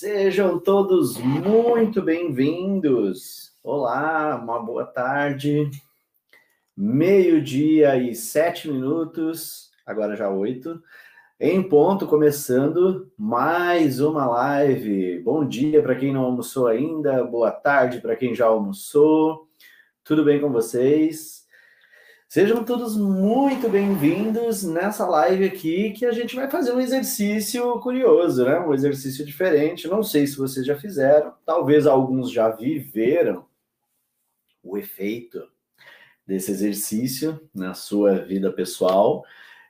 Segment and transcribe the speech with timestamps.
[0.00, 3.52] Sejam todos muito bem-vindos.
[3.62, 5.70] Olá, uma boa tarde.
[6.74, 10.82] Meio-dia e sete minutos, agora já oito,
[11.38, 15.18] em ponto, começando mais uma live.
[15.18, 19.50] Bom dia para quem não almoçou ainda, boa tarde para quem já almoçou.
[20.02, 21.39] Tudo bem com vocês?
[22.32, 28.44] Sejam todos muito bem-vindos nessa live aqui, que a gente vai fazer um exercício curioso,
[28.44, 28.56] né?
[28.60, 29.88] Um exercício diferente.
[29.88, 33.46] Não sei se vocês já fizeram, talvez alguns já viveram
[34.62, 35.42] o efeito
[36.24, 39.24] desse exercício na sua vida pessoal.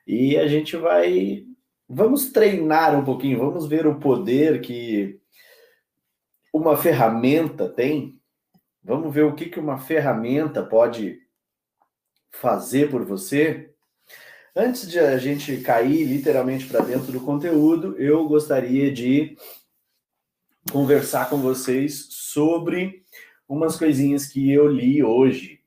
[0.05, 1.47] E a gente vai.
[1.89, 5.19] Vamos treinar um pouquinho, vamos ver o poder que
[6.53, 8.21] uma ferramenta tem.
[8.83, 11.21] Vamos ver o que, que uma ferramenta pode
[12.31, 13.71] fazer por você,
[14.55, 19.37] antes de a gente cair literalmente para dentro do conteúdo, eu gostaria de
[20.71, 23.03] conversar com vocês sobre
[23.47, 25.59] umas coisinhas que eu li hoje.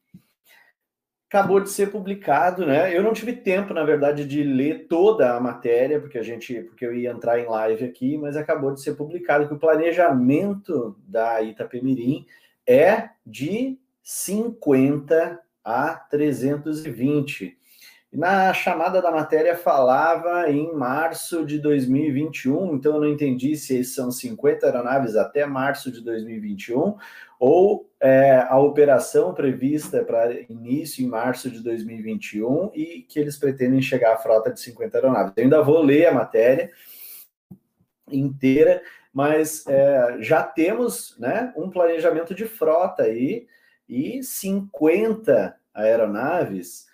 [1.29, 2.97] Acabou de ser publicado, né?
[2.97, 6.87] Eu não tive tempo, na verdade, de ler toda a matéria, porque a gente, porque
[6.87, 11.43] eu ia entrar em live aqui, mas acabou de ser publicado que o planejamento da
[11.43, 12.25] Itapemirim
[12.67, 17.57] é de 50 a 320.
[18.12, 24.12] Na chamada da matéria falava em março de 2021, então eu não entendi se são
[24.12, 26.97] 50 aeronaves até março de 2021
[27.41, 33.83] ou é, a operação prevista para início em março de 2021 e que eles pretendem
[33.83, 35.33] chegar à frota de 50 aeronaves.
[35.37, 36.71] Eu ainda vou ler a matéria
[38.09, 38.81] inteira,
[39.12, 43.49] mas é, já temos né, um planejamento de frota aí
[43.89, 46.87] e 50 aeronaves,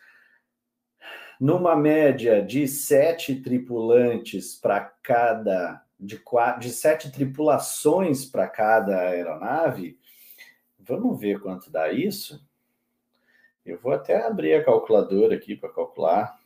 [1.41, 9.99] numa média de sete tripulantes para cada, de, quatro, de sete tripulações para cada aeronave.
[10.79, 12.45] Vamos ver quanto dá isso?
[13.65, 16.39] Eu vou até abrir a calculadora aqui para calcular.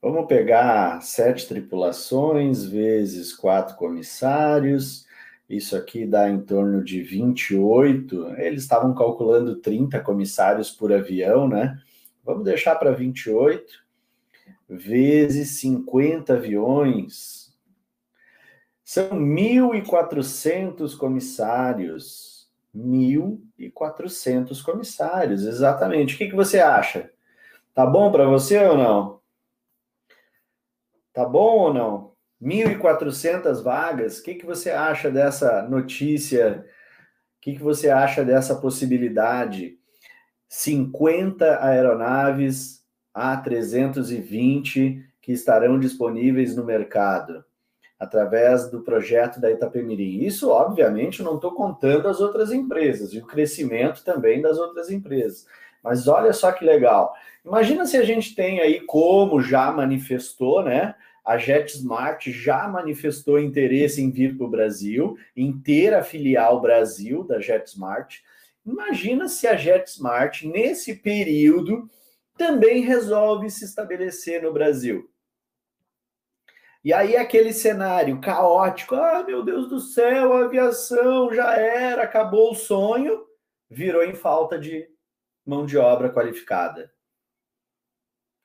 [0.00, 5.05] Vamos pegar sete tripulações vezes quatro comissários
[5.48, 8.34] isso aqui dá em torno de 28.
[8.38, 11.80] Eles estavam calculando 30 comissários por avião, né?
[12.24, 13.84] Vamos deixar para 28
[14.68, 17.54] vezes 50 aviões.
[18.82, 22.50] São 1.400 comissários.
[22.74, 26.14] 1.400 comissários, exatamente.
[26.14, 27.10] O que, que você acha?
[27.72, 29.20] Tá bom para você ou não?
[31.12, 32.15] Tá bom ou não?
[32.42, 34.18] 1.400 vagas.
[34.18, 36.64] O que, que você acha dessa notícia?
[37.38, 39.78] O que, que você acha dessa possibilidade?
[40.48, 42.82] 50 aeronaves
[43.16, 47.44] A320 que estarão disponíveis no mercado
[47.98, 50.24] através do projeto da Itapemirim.
[50.24, 55.46] Isso, obviamente, não estou contando as outras empresas e o crescimento também das outras empresas.
[55.82, 57.14] Mas olha só que legal.
[57.44, 60.94] Imagina se a gente tem aí, como já manifestou, né?
[61.26, 67.24] A JetSmart já manifestou interesse em vir para o Brasil, em ter a filial Brasil
[67.24, 68.20] da JetSmart.
[68.64, 71.90] Imagina se a JetSmart, nesse período,
[72.38, 75.10] também resolve se estabelecer no Brasil.
[76.84, 82.52] E aí aquele cenário caótico, ah, meu Deus do céu, a aviação já era, acabou
[82.52, 83.26] o sonho,
[83.68, 84.88] virou em falta de
[85.44, 86.94] mão de obra qualificada.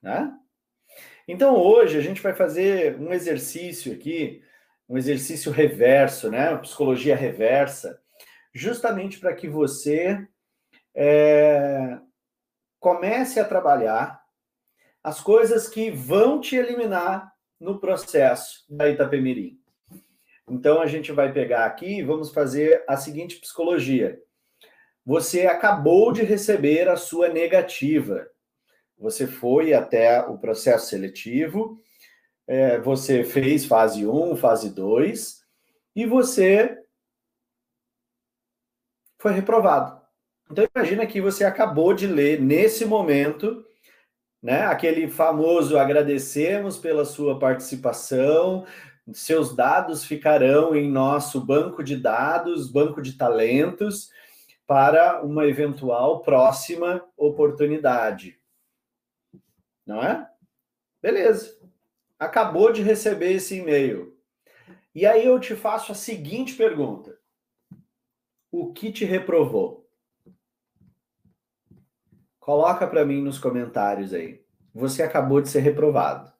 [0.02, 0.36] Né?
[1.27, 4.43] Então hoje a gente vai fazer um exercício aqui,
[4.87, 6.55] um exercício reverso, né?
[6.57, 8.01] Psicologia reversa,
[8.53, 10.27] justamente para que você
[10.95, 11.97] é,
[12.79, 14.21] comece a trabalhar
[15.03, 19.59] as coisas que vão te eliminar no processo da Itapemirim.
[20.49, 24.19] Então a gente vai pegar aqui e vamos fazer a seguinte psicologia.
[25.05, 28.27] Você acabou de receber a sua negativa
[29.01, 31.81] você foi até o processo seletivo,
[32.47, 35.41] é, você fez fase 1, fase 2,
[35.95, 36.78] e você
[39.19, 40.00] foi reprovado.
[40.51, 43.65] Então imagina que você acabou de ler nesse momento,
[44.42, 48.65] né, aquele famoso agradecemos pela sua participação,
[49.13, 54.09] seus dados ficarão em nosso banco de dados, banco de talentos,
[54.68, 58.40] para uma eventual próxima oportunidade
[59.86, 60.30] não é?
[61.01, 61.57] Beleza.
[62.19, 64.18] Acabou de receber esse e-mail.
[64.94, 67.18] E aí eu te faço a seguinte pergunta:
[68.51, 69.89] O que te reprovou?
[72.39, 74.44] Coloca para mim nos comentários aí.
[74.74, 76.31] Você acabou de ser reprovado.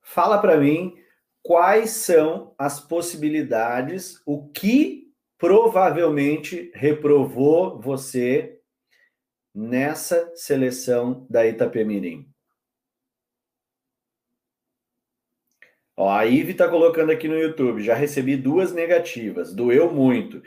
[0.00, 0.96] Fala para mim
[1.42, 8.60] quais são as possibilidades, o que provavelmente reprovou você
[9.54, 12.31] nessa seleção da Itapemirim.
[16.02, 20.42] Ó, a Ive está colocando aqui no YouTube, já recebi duas negativas, doeu muito,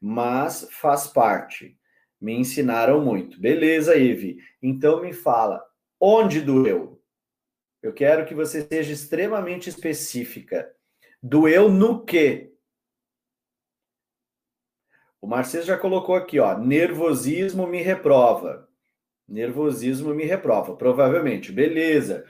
[0.00, 1.76] mas faz parte.
[2.18, 3.38] Me ensinaram muito.
[3.38, 4.38] Beleza, Ive.
[4.62, 5.62] Então me fala,
[6.00, 7.02] onde doeu?
[7.82, 10.74] Eu quero que você seja extremamente específica.
[11.22, 12.54] Doeu no quê?
[15.20, 18.66] O Marcelo já colocou aqui, ó, nervosismo me reprova.
[19.28, 21.52] Nervosismo me reprova, provavelmente.
[21.52, 22.24] Beleza.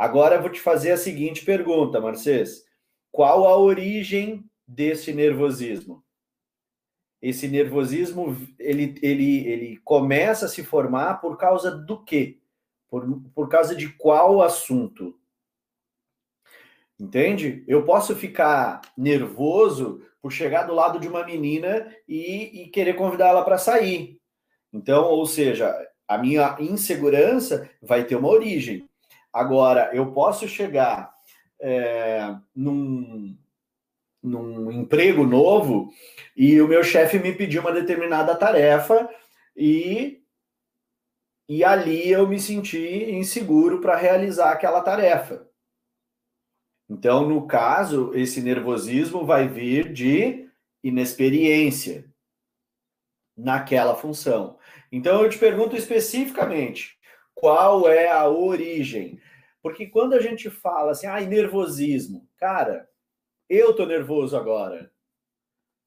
[0.00, 2.64] Agora eu vou te fazer a seguinte pergunta, Marcês.
[3.12, 6.02] Qual a origem desse nervosismo?
[7.20, 12.38] Esse nervosismo, ele, ele, ele começa a se formar por causa do quê?
[12.88, 15.20] Por, por causa de qual assunto?
[16.98, 17.62] Entende?
[17.68, 23.44] Eu posso ficar nervoso por chegar do lado de uma menina e, e querer convidá-la
[23.44, 24.18] para sair.
[24.72, 25.76] Então, ou seja,
[26.08, 28.88] a minha insegurança vai ter uma origem.
[29.32, 31.12] Agora, eu posso chegar
[31.60, 33.36] é, num,
[34.22, 35.90] num emprego novo
[36.36, 39.08] e o meu chefe me pediu uma determinada tarefa
[39.56, 40.22] e,
[41.48, 45.48] e ali eu me senti inseguro para realizar aquela tarefa.
[46.88, 50.48] Então, no caso, esse nervosismo vai vir de
[50.82, 52.04] inexperiência
[53.36, 54.58] naquela função.
[54.90, 56.98] Então, eu te pergunto especificamente:
[57.40, 59.18] qual é a origem?
[59.62, 62.86] Porque quando a gente fala assim, ah, nervosismo, cara,
[63.48, 64.92] eu tô nervoso agora.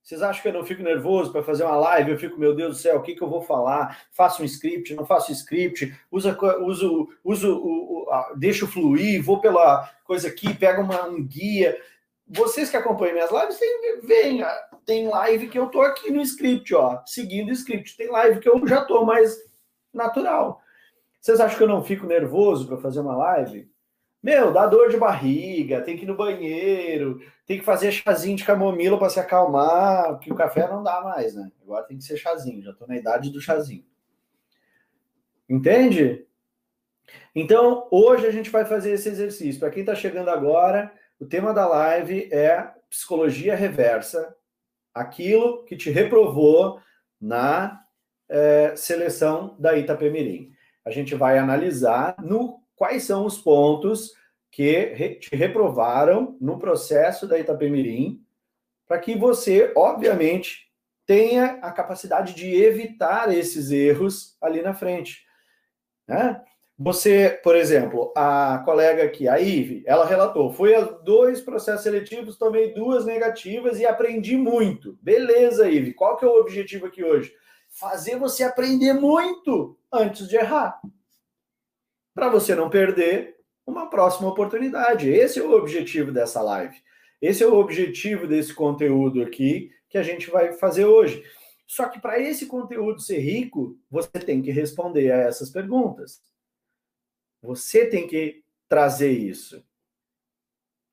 [0.01, 2.11] Vocês acham que eu não fico nervoso para fazer uma live?
[2.11, 4.05] Eu fico, meu Deus do céu, o que, que eu vou falar?
[4.11, 10.27] Faço um script, não faço script, uso, uso, uso, o, deixo fluir, vou pela coisa
[10.27, 11.79] aqui, pego uma, um guia.
[12.27, 13.59] Vocês que acompanham minhas lives,
[14.03, 14.43] veem,
[14.85, 17.95] tem live que eu tô aqui no script, ó, seguindo o script.
[17.95, 19.37] Tem live que eu já tô mais
[19.93, 20.62] natural.
[21.23, 23.71] Vocês acham que eu não fico nervoso para fazer uma live?
[24.21, 28.43] Meu, dá dor de barriga, tem que ir no banheiro, tem que fazer chazinho de
[28.43, 31.49] camomila para se acalmar, porque o café não dá mais, né?
[31.61, 33.85] Agora tem que ser chazinho, já estou na idade do chazinho.
[35.47, 36.27] Entende?
[37.33, 39.61] Então, hoje a gente vai fazer esse exercício.
[39.61, 44.35] Para quem está chegando agora, o tema da live é psicologia reversa,
[44.93, 46.81] aquilo que te reprovou
[47.19, 47.81] na
[48.27, 50.52] é, seleção da Itapemirim
[50.85, 54.11] a gente vai analisar no quais são os pontos
[54.51, 58.21] que te reprovaram no processo da Itapemirim,
[58.87, 60.69] para que você, obviamente,
[61.05, 65.25] tenha a capacidade de evitar esses erros ali na frente.
[66.07, 66.39] Né?
[66.77, 72.37] Você, por exemplo, a colega aqui, a Ive, ela relatou: foi a dois processos seletivos,
[72.37, 74.97] tomei duas negativas e aprendi muito.
[75.01, 77.33] Beleza, Ive, qual que é o objetivo aqui hoje?
[77.73, 80.81] fazer você aprender muito antes de errar.
[82.13, 85.09] Para você não perder uma próxima oportunidade.
[85.09, 86.75] Esse é o objetivo dessa live.
[87.21, 91.23] Esse é o objetivo desse conteúdo aqui que a gente vai fazer hoje.
[91.65, 96.21] Só que para esse conteúdo ser rico, você tem que responder a essas perguntas.
[97.41, 99.63] Você tem que trazer isso.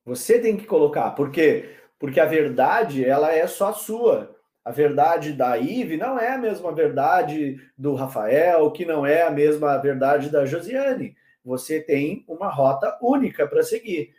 [0.04, 1.10] Você tem que colocar.
[1.12, 1.76] Por quê?
[1.98, 4.36] Porque a verdade, ela é só sua
[4.70, 9.30] a verdade da Ive não é a mesma verdade do Rafael, que não é a
[9.30, 11.16] mesma verdade da Josiane.
[11.44, 14.14] Você tem uma rota única para seguir.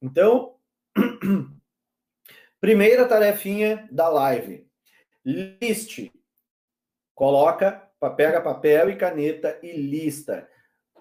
[0.00, 0.54] Então,
[2.58, 4.66] primeira tarefinha da live.
[5.22, 6.10] Liste.
[7.14, 10.48] Coloca, pega papel e caneta e lista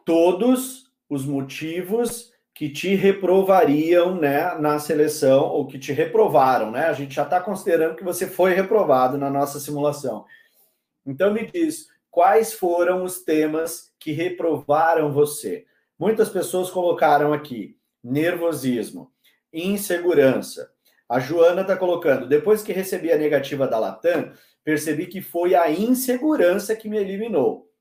[0.03, 6.87] todos os motivos que te reprovariam né, na seleção, ou que te reprovaram, né?
[6.87, 10.25] A gente já está considerando que você foi reprovado na nossa simulação.
[11.05, 15.65] Então me diz, quais foram os temas que reprovaram você?
[15.97, 19.09] Muitas pessoas colocaram aqui nervosismo,
[19.53, 20.69] insegurança.
[21.07, 24.33] A Joana está colocando, depois que recebi a negativa da Latam,
[24.65, 27.71] percebi que foi a insegurança que me eliminou.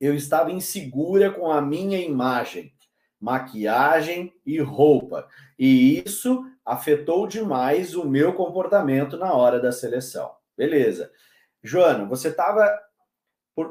[0.00, 2.72] Eu estava insegura com a minha imagem
[3.20, 5.28] maquiagem e roupa.
[5.58, 10.34] E isso afetou demais o meu comportamento na hora da seleção.
[10.56, 11.10] Beleza.
[11.62, 12.68] Joana, você estava.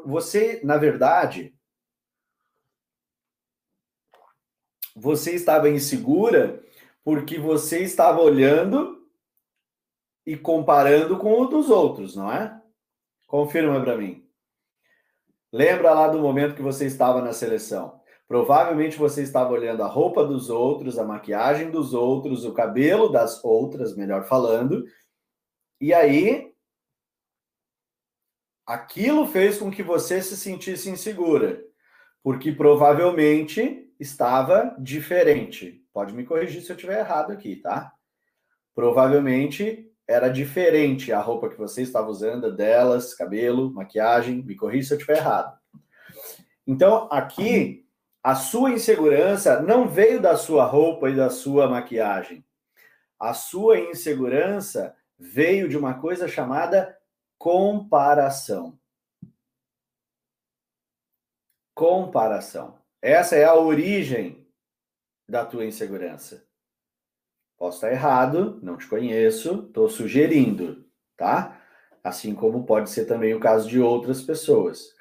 [0.06, 1.56] Você, na verdade,
[4.96, 6.64] você estava insegura
[7.04, 9.08] porque você estava olhando
[10.25, 12.60] e comparando com o dos outros, não é?
[13.28, 14.28] Confirma para mim.
[15.52, 18.02] Lembra lá do momento que você estava na seleção.
[18.27, 23.44] Provavelmente você estava olhando a roupa dos outros, a maquiagem dos outros, o cabelo das
[23.44, 24.84] outras, melhor falando.
[25.79, 26.51] E aí,
[28.65, 31.63] aquilo fez com que você se sentisse insegura,
[32.24, 35.86] porque provavelmente estava diferente.
[35.94, 37.94] Pode me corrigir se eu estiver errado aqui, tá?
[38.74, 44.44] Provavelmente era diferente a roupa que você estava usando, delas, cabelo, maquiagem.
[44.44, 45.58] Me corrija se eu estiver errado.
[46.67, 47.85] Então, aqui,
[48.25, 52.44] a sua insegurança não veio da sua roupa e da sua maquiagem.
[53.20, 56.98] A sua insegurança veio de uma coisa chamada
[57.38, 58.79] comparação.
[61.75, 62.79] Comparação.
[63.00, 64.44] Essa é a origem
[65.29, 66.48] da tua insegurança.
[67.60, 70.84] Posso estar errado, não te conheço, estou sugerindo,
[71.15, 71.62] tá?
[72.03, 74.96] Assim como pode ser também o caso de outras pessoas.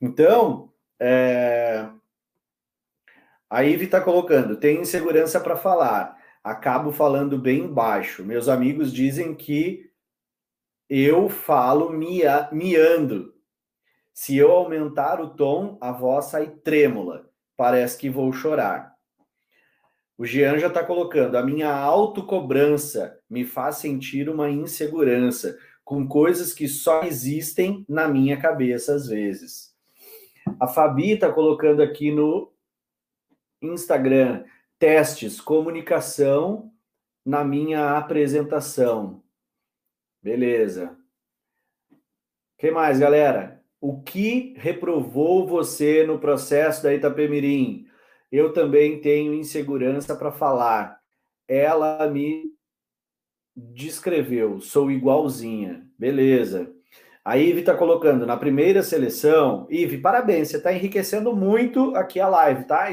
[0.00, 1.86] Então, é...
[3.50, 8.24] a Ive está colocando, tem insegurança para falar, acabo falando bem baixo.
[8.24, 9.90] Meus amigos dizem que
[10.88, 12.48] eu falo mia...
[12.52, 13.34] miando.
[14.14, 17.28] Se eu aumentar o tom, a voz sai trêmula.
[17.56, 18.94] Parece que vou chorar.
[20.16, 26.52] O Jean já está colocando: a minha autocobrança me faz sentir uma insegurança com coisas
[26.52, 29.74] que só existem na minha cabeça às vezes.
[30.58, 32.49] A Fabi está colocando aqui no
[33.62, 34.44] Instagram
[34.78, 36.72] testes, comunicação
[37.24, 39.22] na minha apresentação.
[40.22, 40.96] Beleza.
[42.58, 43.62] Que mais, galera?
[43.80, 47.86] O que reprovou você no processo da Itapemirim?
[48.32, 51.00] Eu também tenho insegurança para falar.
[51.46, 52.44] Ela me
[53.54, 55.86] descreveu, sou igualzinha.
[55.98, 56.72] Beleza.
[57.24, 59.66] A Ive está colocando na primeira seleção.
[59.70, 62.86] Ive, parabéns, você está enriquecendo muito aqui a live, tá?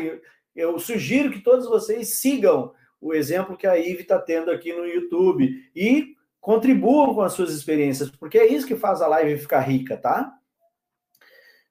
[0.58, 4.88] Eu, sugiro que todos vocês sigam o exemplo que a Ive está tendo aqui no
[4.88, 9.60] YouTube e contribuam com as suas experiências, porque é isso que faz a live ficar
[9.60, 10.36] rica, tá?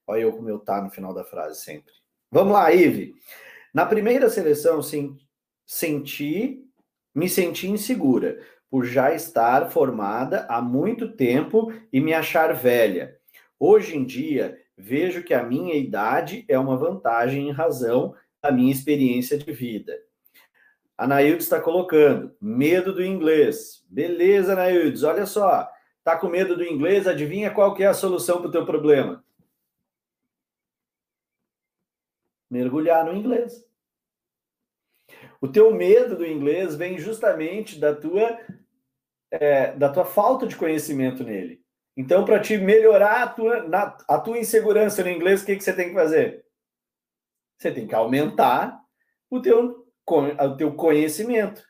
[0.06, 1.92] Olha eu como eu tá no final da frase sempre.
[2.30, 3.12] Vamos lá, Ive.
[3.74, 5.16] Na primeira seleção, sim,
[5.66, 6.64] senti,
[7.12, 8.40] me senti insegura
[8.70, 13.18] por já estar formada há muito tempo e me achar velha.
[13.58, 18.14] Hoje em dia, vejo que a minha idade é uma vantagem em razão
[18.46, 19.98] da minha experiência de vida.
[20.96, 23.84] A Naildes está colocando medo do inglês.
[23.88, 25.68] Beleza, Naildes, olha só.
[26.02, 27.06] Tá com medo do inglês?
[27.06, 29.24] Adivinha qual que é a solução para o teu problema?
[32.50, 33.64] mergulhar no inglês.
[35.40, 38.38] O teu medo do inglês vem justamente da tua
[39.30, 41.60] é, da tua falta de conhecimento nele.
[41.96, 45.64] Então, para te melhorar a tua, na, a tua insegurança no inglês, o que, que
[45.64, 46.45] você tem que fazer?
[47.56, 48.80] Você tem que aumentar
[49.30, 51.62] o teu, o teu conhecimento,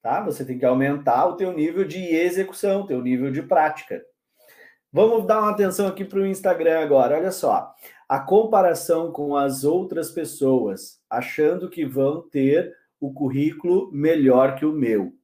[0.00, 0.20] tá?
[0.22, 4.02] Você tem que aumentar o teu nível de execução, o teu nível de prática.
[4.92, 7.16] Vamos dar uma atenção aqui para o Instagram agora.
[7.16, 7.74] Olha só
[8.12, 12.70] a comparação com as outras pessoas, achando que vão ter
[13.00, 15.14] o currículo melhor que o meu.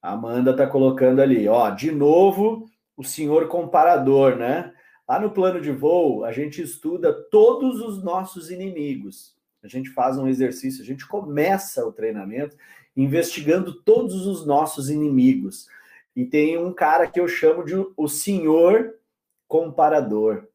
[0.00, 2.66] A Amanda está colocando ali, ó, de novo
[2.96, 4.72] o senhor comparador, né?
[5.08, 9.34] Lá no plano de voo, a gente estuda todos os nossos inimigos.
[9.62, 12.56] A gente faz um exercício, a gente começa o treinamento
[12.96, 15.66] investigando todos os nossos inimigos.
[16.14, 18.94] E tem um cara que eu chamo de o senhor
[19.48, 20.48] comparador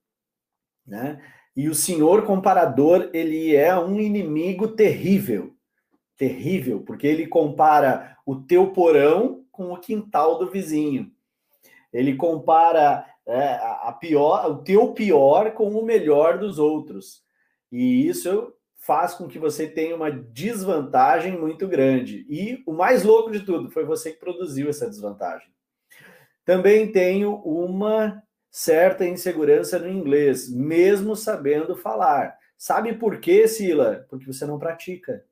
[0.90, 1.22] né?
[1.56, 5.54] E o senhor comparador, ele é um inimigo terrível,
[6.18, 11.12] terrível, porque ele compara o teu porão com o quintal do vizinho.
[11.94, 17.24] Ele compara é, a pior, o teu pior com o melhor dos outros.
[17.72, 22.26] E isso faz com que você tenha uma desvantagem muito grande.
[22.28, 25.48] E o mais louco de tudo foi você que produziu essa desvantagem.
[26.44, 32.36] Também tenho uma certa insegurança no inglês, mesmo sabendo falar.
[32.58, 34.08] Sabe por quê, Sila?
[34.10, 35.24] Porque você não pratica.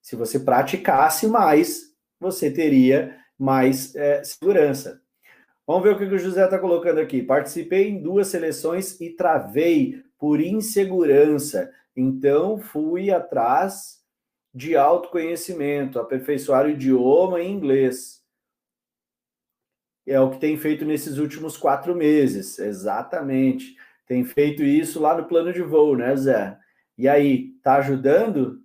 [0.00, 5.02] Se você praticasse mais, você teria mais é, segurança.
[5.70, 7.22] Vamos ver o que o José está colocando aqui.
[7.22, 11.70] Participei em duas seleções e travei por insegurança.
[11.96, 14.00] Então, fui atrás
[14.52, 18.20] de autoconhecimento, aperfeiçoar o idioma em inglês
[20.04, 23.76] é o que tem feito nesses últimos quatro meses, exatamente.
[24.08, 26.58] Tem feito isso lá no plano de voo, né, Zé?
[26.98, 28.60] E aí, tá ajudando?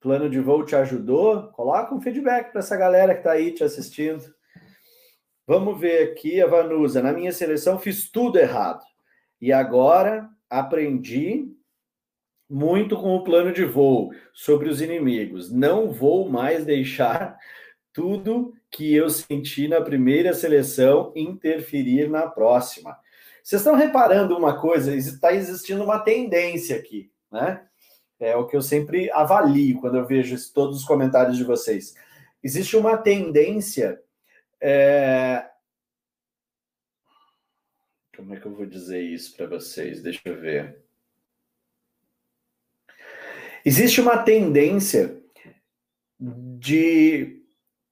[0.00, 1.44] Plano de voo te ajudou?
[1.52, 4.34] Coloca um feedback para essa galera que está aí te assistindo.
[5.46, 7.02] Vamos ver aqui a Vanusa.
[7.02, 8.82] Na minha seleção fiz tudo errado.
[9.40, 11.48] E agora aprendi
[12.48, 15.50] muito com o plano de voo sobre os inimigos.
[15.50, 17.36] Não vou mais deixar
[17.92, 22.96] tudo que eu senti na primeira seleção interferir na próxima.
[23.42, 24.94] Vocês estão reparando uma coisa?
[24.94, 27.66] Está existindo uma tendência aqui, né?
[28.20, 31.94] É o que eu sempre avalio quando eu vejo todos os comentários de vocês.
[32.42, 34.00] Existe uma tendência.
[34.64, 35.50] É...
[38.14, 40.00] Como é que eu vou dizer isso para vocês?
[40.00, 40.80] Deixa eu ver.
[43.64, 45.20] Existe uma tendência
[46.20, 47.44] de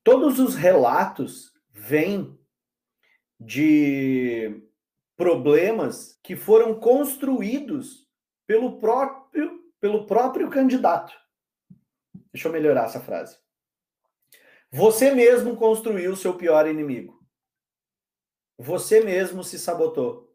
[0.05, 2.39] todos os relatos vêm
[3.39, 4.63] de
[5.17, 8.09] problemas que foram construídos
[8.47, 11.13] pelo próprio pelo próprio candidato.
[12.33, 13.39] Deixa eu melhorar essa frase.
[14.73, 17.21] Você mesmo construiu o seu pior inimigo.
[18.59, 20.35] Você mesmo se sabotou.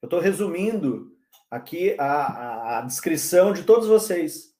[0.00, 1.16] Eu estou resumindo
[1.50, 4.52] aqui a, a, a descrição de todos vocês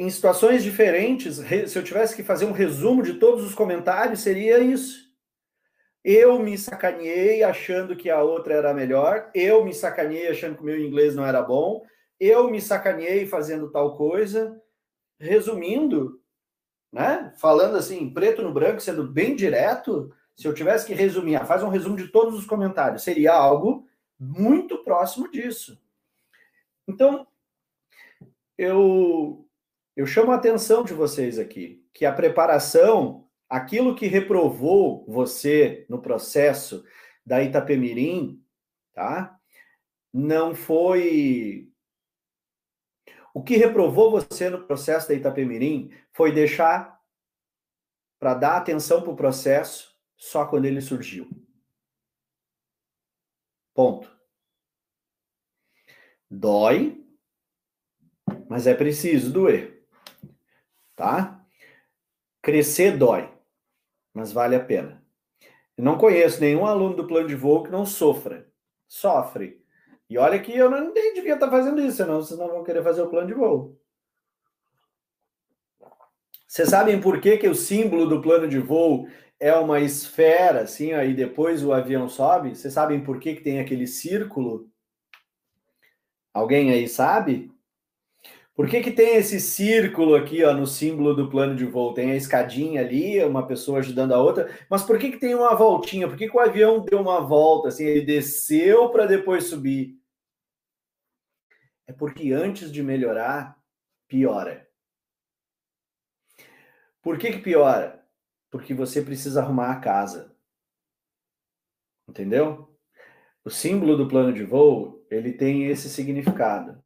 [0.00, 1.36] em situações diferentes,
[1.68, 5.10] se eu tivesse que fazer um resumo de todos os comentários, seria isso.
[6.02, 10.64] Eu me sacaneei achando que a outra era melhor, eu me sacaneei achando que o
[10.64, 11.82] meu inglês não era bom,
[12.18, 14.58] eu me sacaneei fazendo tal coisa.
[15.20, 16.20] Resumindo,
[16.92, 17.32] né?
[17.36, 21.62] Falando assim, preto no branco, sendo bem direto, se eu tivesse que resumir, ah, faz
[21.62, 23.86] um resumo de todos os comentários, seria algo
[24.18, 25.80] muito próximo disso.
[26.88, 27.26] Então,
[28.56, 29.46] eu
[29.96, 36.00] eu chamo a atenção de vocês aqui que a preparação, aquilo que reprovou você no
[36.00, 36.84] processo
[37.26, 38.42] da Itapemirim,
[38.94, 39.38] tá?
[40.12, 41.69] Não foi
[43.34, 47.00] o que reprovou você no processo da Itapemirim foi deixar
[48.18, 51.28] para dar atenção para o processo só quando ele surgiu.
[53.74, 54.10] Ponto.
[56.30, 57.04] Dói,
[58.48, 59.80] mas é preciso doer
[61.00, 61.42] tá?
[62.42, 63.32] Crescer dói,
[64.12, 65.02] mas vale a pena.
[65.78, 68.52] Não conheço nenhum aluno do plano de voo que não sofra.
[68.86, 69.59] Sofre.
[70.10, 72.82] E olha que eu não nem devia estar fazendo isso, senão vocês não vão querer
[72.82, 73.78] fazer o plano de voo.
[76.48, 79.06] Vocês sabem por que, que o símbolo do plano de voo
[79.38, 82.56] é uma esfera, assim, aí depois o avião sobe?
[82.56, 84.68] Vocês sabem por que, que tem aquele círculo?
[86.34, 87.52] Alguém aí sabe?
[88.52, 91.94] Por que, que tem esse círculo aqui ó, no símbolo do plano de voo?
[91.94, 95.54] Tem a escadinha ali, uma pessoa ajudando a outra, mas por que, que tem uma
[95.54, 96.08] voltinha?
[96.08, 97.68] Por que, que o avião deu uma volta?
[97.68, 99.99] Assim, ele desceu para depois subir?
[101.90, 103.60] É porque antes de melhorar,
[104.06, 104.64] piora.
[107.02, 108.06] Por que, que piora?
[108.48, 110.32] Porque você precisa arrumar a casa.
[112.08, 112.78] Entendeu?
[113.44, 116.80] O símbolo do plano de voo, ele tem esse significado.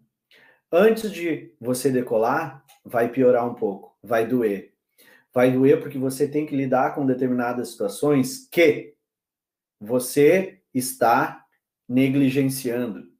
[0.73, 4.75] Antes de você decolar, vai piorar um pouco, vai doer.
[5.35, 8.97] Vai doer porque você tem que lidar com determinadas situações que
[9.79, 11.45] você está
[11.87, 13.14] negligenciando.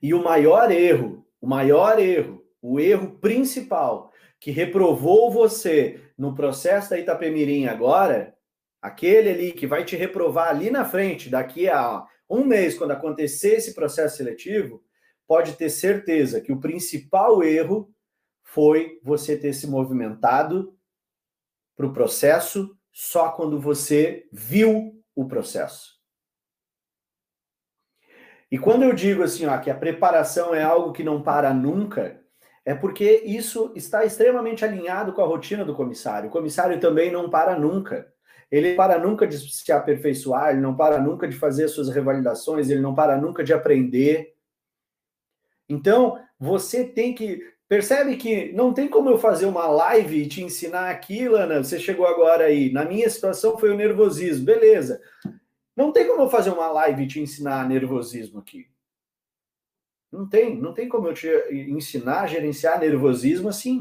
[0.00, 6.90] E o maior erro, o maior erro, o erro principal que reprovou você no processo
[6.90, 8.34] da Itapemirim agora,
[8.80, 13.54] aquele ali que vai te reprovar ali na frente, daqui a um mês, quando acontecer
[13.54, 14.84] esse processo seletivo,
[15.26, 17.92] pode ter certeza que o principal erro
[18.42, 20.74] foi você ter se movimentado
[21.76, 25.97] para o processo só quando você viu o processo.
[28.50, 32.20] E quando eu digo assim, ó, que a preparação é algo que não para nunca,
[32.64, 36.28] é porque isso está extremamente alinhado com a rotina do comissário.
[36.28, 38.06] O comissário também não para nunca.
[38.50, 42.80] Ele para nunca de se aperfeiçoar, ele não para nunca de fazer suas revalidações, ele
[42.80, 44.34] não para nunca de aprender.
[45.68, 47.40] Então, você tem que.
[47.68, 51.62] Percebe que não tem como eu fazer uma live e te ensinar aquilo, Ana.
[51.62, 52.72] Você chegou agora aí.
[52.72, 54.46] Na minha situação foi o nervosismo.
[54.46, 54.98] Beleza.
[55.78, 58.68] Não tem como eu fazer uma live e te ensinar nervosismo aqui.
[60.10, 60.60] Não tem.
[60.60, 63.78] Não tem como eu te ensinar a gerenciar nervosismo assim.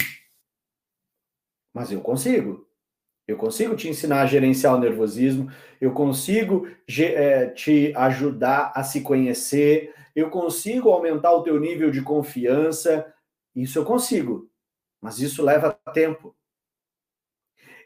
[1.74, 2.70] Mas eu consigo.
[3.28, 9.02] Eu consigo te ensinar a gerenciar o nervosismo, eu consigo é, te ajudar a se
[9.02, 13.12] conhecer, eu consigo aumentar o teu nível de confiança,
[13.54, 14.50] isso eu consigo,
[15.02, 16.37] mas isso leva tempo.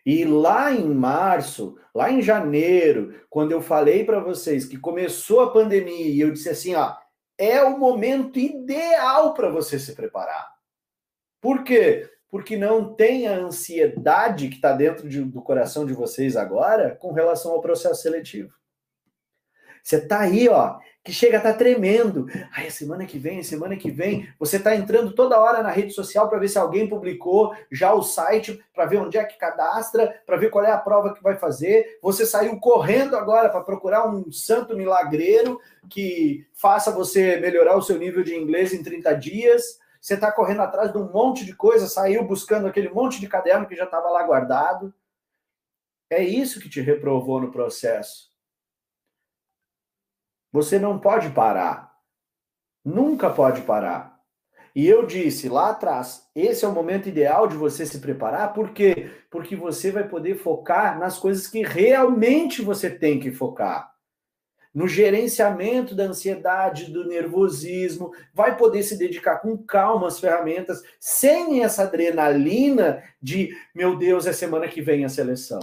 [0.05, 5.51] E lá em março, lá em janeiro, quando eu falei para vocês que começou a
[5.51, 6.95] pandemia e eu disse assim, ó,
[7.37, 10.49] é o momento ideal para você se preparar.
[11.39, 12.09] Por quê?
[12.29, 17.11] Porque não tem a ansiedade que está dentro de, do coração de vocês agora com
[17.11, 18.53] relação ao processo seletivo.
[19.83, 22.27] Você tá aí, ó, que chega a tá tremendo.
[22.55, 26.29] Ai, semana que vem, semana que vem, você tá entrando toda hora na rede social
[26.29, 30.37] para ver se alguém publicou já o site, para ver onde é que cadastra, para
[30.37, 31.97] ver qual é a prova que vai fazer.
[32.01, 37.97] Você saiu correndo agora para procurar um santo milagreiro que faça você melhorar o seu
[37.97, 39.79] nível de inglês em 30 dias.
[39.99, 43.67] Você está correndo atrás de um monte de coisa, saiu buscando aquele monte de caderno
[43.67, 44.93] que já estava lá guardado.
[46.09, 48.30] É isso que te reprovou no processo.
[50.51, 51.91] Você não pode parar.
[52.83, 54.19] Nunca pode parar.
[54.75, 58.71] E eu disse lá atrás, esse é o momento ideal de você se preparar, por
[58.71, 59.11] quê?
[59.29, 63.91] Porque você vai poder focar nas coisas que realmente você tem que focar.
[64.73, 71.61] No gerenciamento da ansiedade, do nervosismo, vai poder se dedicar com calma às ferramentas, sem
[71.61, 75.59] essa adrenalina de, meu Deus, é semana que vem a seleção.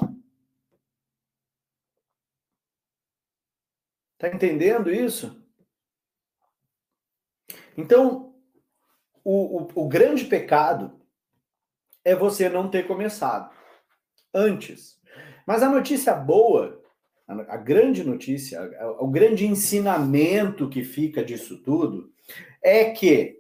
[4.19, 5.41] Tá entendendo isso?
[7.77, 8.35] Então,
[9.23, 11.01] o, o, o grande pecado
[12.05, 13.55] é você não ter começado
[14.35, 14.99] antes.
[15.47, 16.83] Mas a notícia boa,
[17.29, 22.13] a, a grande notícia, a, o grande ensinamento que fica disso tudo
[22.61, 23.39] é que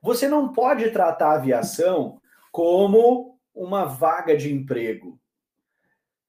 [0.00, 2.20] você não pode tratar a aviação
[2.52, 5.18] como uma vaga de emprego.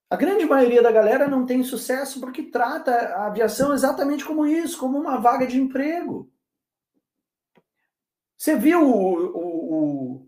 [0.09, 4.79] A grande maioria da galera não tem sucesso porque trata a aviação exatamente como isso,
[4.79, 6.31] como uma vaga de emprego.
[8.37, 10.27] Você viu o, o, o,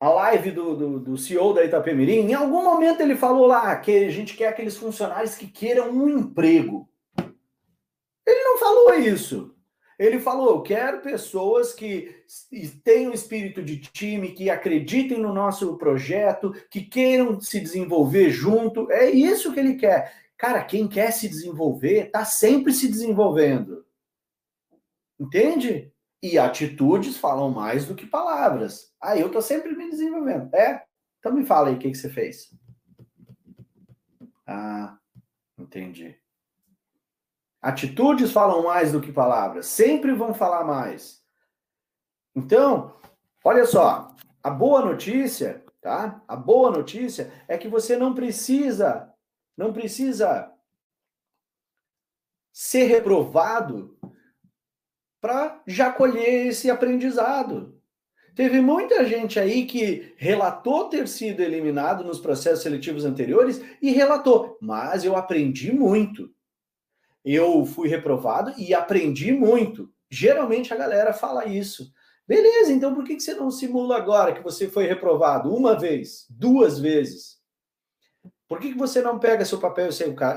[0.00, 2.30] a live do, do, do, CEO da Itapemirim?
[2.30, 6.08] Em algum momento ele falou lá que a gente quer aqueles funcionários que queiram um
[6.08, 6.88] emprego.
[8.26, 9.54] Ele não falou isso.
[9.98, 12.22] Ele falou: eu quero pessoas que
[12.84, 18.90] tenham espírito de time, que acreditem no nosso projeto, que queiram se desenvolver junto.
[18.92, 20.14] É isso que ele quer.
[20.36, 23.84] Cara, quem quer se desenvolver está sempre se desenvolvendo.
[25.18, 25.92] Entende?
[26.22, 28.92] E atitudes falam mais do que palavras.
[29.00, 30.54] Ah, eu estou sempre me desenvolvendo.
[30.54, 30.84] É?
[31.18, 32.54] Então me fala aí o que, que você fez.
[34.46, 34.96] Ah,
[35.58, 36.16] entendi.
[37.60, 41.22] Atitudes falam mais do que palavras, sempre vão falar mais.
[42.34, 42.96] Então,
[43.44, 46.22] olha só, a boa notícia, tá?
[46.28, 49.12] A boa notícia é que você não precisa,
[49.56, 50.52] não precisa
[52.52, 53.98] ser reprovado
[55.20, 57.76] para já colher esse aprendizado.
[58.36, 64.56] Teve muita gente aí que relatou ter sido eliminado nos processos seletivos anteriores e relatou,
[64.60, 66.32] mas eu aprendi muito
[67.24, 69.92] eu fui reprovado e aprendi muito.
[70.10, 71.92] Geralmente a galera fala isso.
[72.26, 76.78] Beleza, então por que você não simula agora que você foi reprovado uma vez, duas
[76.78, 77.38] vezes?
[78.46, 79.90] Por que você não pega seu papel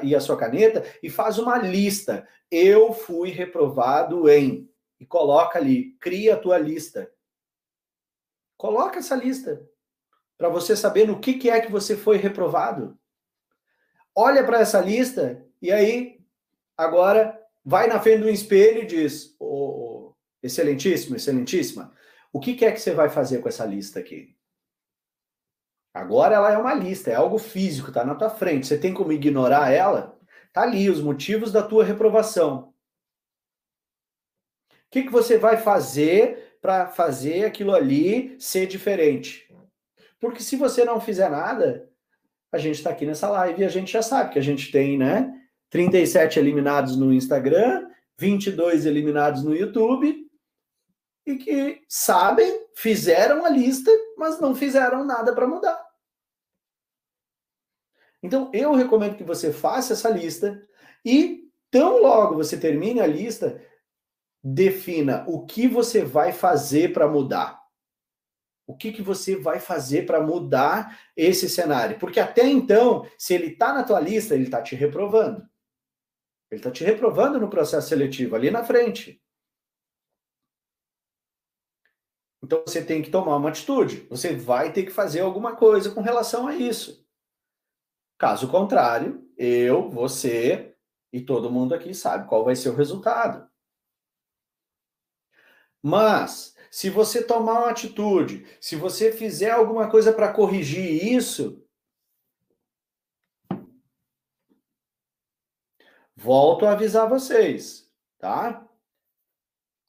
[0.03, 2.27] e a sua caneta e faz uma lista?
[2.49, 4.69] Eu fui reprovado em.
[4.99, 7.11] E coloca ali, cria a tua lista.
[8.57, 9.65] Coloca essa lista
[10.37, 12.97] para você saber no que, que é que você foi reprovado.
[14.13, 16.20] Olha para essa lista e aí
[16.81, 21.93] Agora, vai na frente do espelho e diz: oh, excelentíssimo, excelentíssima,
[22.33, 24.35] o que é que você vai fazer com essa lista aqui?
[25.93, 28.65] Agora ela é uma lista, é algo físico, está na tua frente.
[28.65, 30.17] Você tem como ignorar ela?
[30.51, 32.73] Tá ali os motivos da tua reprovação.
[34.71, 39.47] O que, que você vai fazer para fazer aquilo ali ser diferente?
[40.19, 41.87] Porque se você não fizer nada,
[42.51, 44.97] a gente está aqui nessa live e a gente já sabe que a gente tem,
[44.97, 45.40] né?
[45.71, 50.29] 37 eliminados no Instagram, 22 eliminados no YouTube,
[51.25, 55.81] e que sabem, fizeram a lista, mas não fizeram nada para mudar.
[58.21, 60.61] Então, eu recomendo que você faça essa lista
[61.05, 63.59] e, tão logo você termine a lista,
[64.43, 67.61] defina o que você vai fazer para mudar.
[68.67, 71.97] O que, que você vai fazer para mudar esse cenário?
[71.97, 75.49] Porque até então, se ele está na tua lista, ele está te reprovando.
[76.51, 79.23] Ele está te reprovando no processo seletivo ali na frente.
[82.43, 84.07] Então você tem que tomar uma atitude.
[84.09, 87.07] Você vai ter que fazer alguma coisa com relação a isso.
[88.17, 90.75] Caso contrário, eu, você
[91.13, 93.49] e todo mundo aqui sabe qual vai ser o resultado.
[95.81, 101.65] Mas, se você tomar uma atitude, se você fizer alguma coisa para corrigir isso,
[106.23, 108.63] Volto a avisar vocês, tá?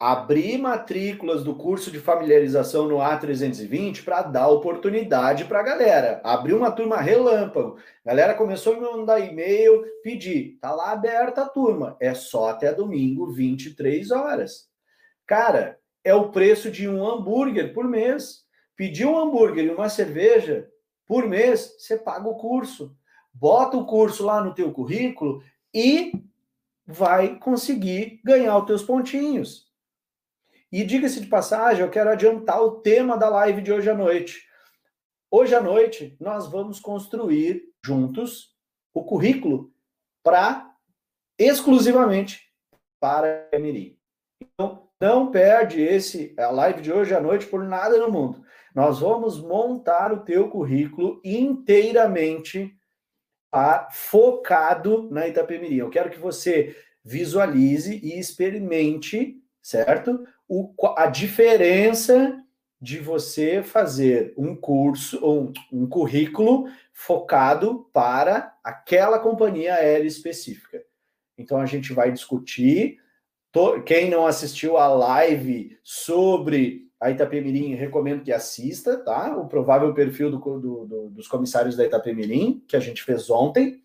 [0.01, 6.21] abrir matrículas do curso de familiarização no A320 para dar oportunidade para a galera.
[6.25, 7.77] Abriu uma turma relâmpago.
[8.03, 10.59] A galera começou a me mandar e-mail, pedir.
[10.59, 11.97] Tá lá aberta a turma.
[12.01, 14.69] É só até domingo, 23 horas.
[15.27, 18.47] Cara, é o preço de um hambúrguer por mês.
[18.75, 20.67] Pedir um hambúrguer e uma cerveja
[21.07, 22.97] por mês, você paga o curso.
[23.33, 25.43] Bota o curso lá no teu currículo
[25.75, 26.13] e
[26.87, 29.71] vai conseguir ganhar os teus pontinhos.
[30.71, 34.43] E diga-se de passagem, eu quero adiantar o tema da live de hoje à noite.
[35.31, 38.57] Hoje à noite, nós vamos construir juntos
[38.95, 39.73] o currículo
[40.23, 40.71] para
[41.39, 42.41] exclusivamente
[43.01, 43.99] para Mirim.
[44.41, 48.45] Então, não perde esse a live de hoje à noite por nada no mundo.
[48.75, 52.75] Nós vamos montar o teu currículo inteiramente
[53.91, 55.77] focado na Itapemirim.
[55.77, 60.27] Eu quero que você visualize e experimente, certo?
[60.55, 62.39] o, a diferença
[62.79, 70.85] de você fazer um curso, um, um currículo focado para aquela companhia aérea específica.
[71.39, 72.99] Então a gente vai discutir.
[73.87, 79.37] Quem não assistiu a live sobre a Itapemirim, recomendo que assista, tá?
[79.37, 83.83] O provável perfil do, do, do, dos comissários da Itapemirim, que a gente fez ontem.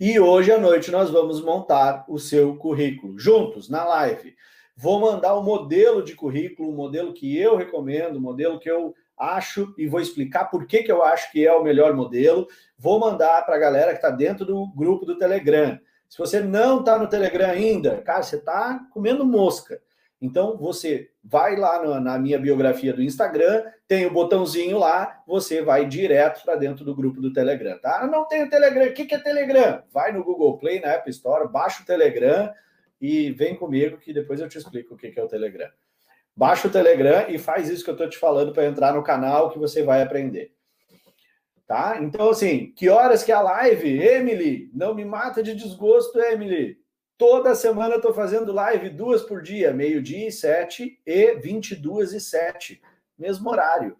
[0.00, 4.34] E hoje à noite nós vamos montar o seu currículo juntos na live.
[4.76, 8.68] Vou mandar o um modelo de currículo, um modelo que eu recomendo, um modelo que
[8.68, 12.48] eu acho e vou explicar por que, que eu acho que é o melhor modelo.
[12.76, 15.78] Vou mandar para a galera que está dentro do grupo do Telegram.
[16.08, 19.80] Se você não está no Telegram ainda, cara, você está comendo mosca.
[20.20, 25.62] Então você vai lá no, na minha biografia do Instagram, tem o botãozinho lá, você
[25.62, 28.06] vai direto para dentro do grupo do Telegram, tá?
[28.06, 29.82] Não tem o Telegram, o que, que é Telegram?
[29.90, 32.52] Vai no Google Play, na App Store, baixa o Telegram,
[33.00, 35.70] e vem comigo que depois eu te explico o que é o Telegram.
[36.36, 39.50] Baixa o Telegram e faz isso que eu estou te falando para entrar no canal
[39.50, 40.52] que você vai aprender.
[41.66, 41.98] Tá?
[42.00, 44.02] Então, assim, que horas que é a live?
[44.02, 46.79] Emily, não me mata de desgosto, Emily.
[47.20, 52.80] Toda semana estou fazendo live duas por dia, meio-dia e sete e 22 e sete,
[53.18, 53.94] mesmo horário.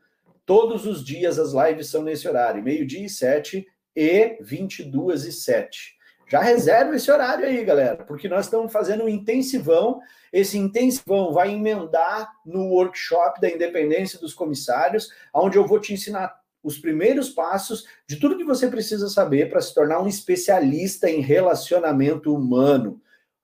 [0.46, 5.98] Todos os dias as lives são nesse horário, meio-dia e sete e 22 e sete.
[6.28, 10.00] Já reserva esse horário aí, galera, porque nós estamos fazendo um intensivão.
[10.32, 16.40] Esse intensivão vai emendar no workshop da independência dos comissários, onde eu vou te ensinar
[16.62, 21.20] os primeiros passos de tudo que você precisa saber para se tornar um especialista em
[21.20, 22.98] relacionamento humano.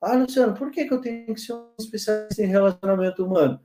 [0.06, 3.60] Ah, Luciano, por que, que eu tenho que ser um especialista em relacionamento humano?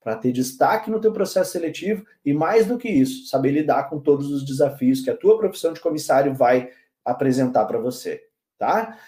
[0.00, 3.98] Para ter destaque no teu processo seletivo e mais do que isso, saber lidar com
[3.98, 6.70] todos os desafios que a tua profissão de comissário vai
[7.04, 8.98] apresentar para você tá?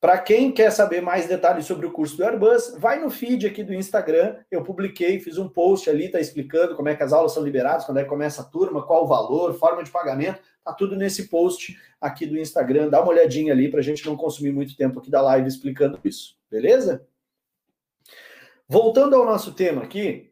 [0.00, 3.62] Para quem quer saber mais detalhes sobre o curso do Airbus, vai no feed aqui
[3.62, 4.36] do Instagram.
[4.50, 7.84] Eu publiquei, fiz um post ali, tá explicando como é que as aulas são liberadas,
[7.84, 10.40] quando é que começa a turma, qual o valor, forma de pagamento.
[10.64, 12.88] Tá tudo nesse post aqui do Instagram.
[12.88, 15.98] Dá uma olhadinha ali para a gente não consumir muito tempo aqui da live explicando
[16.04, 17.06] isso, beleza?
[18.68, 20.30] Voltando ao nosso tema aqui,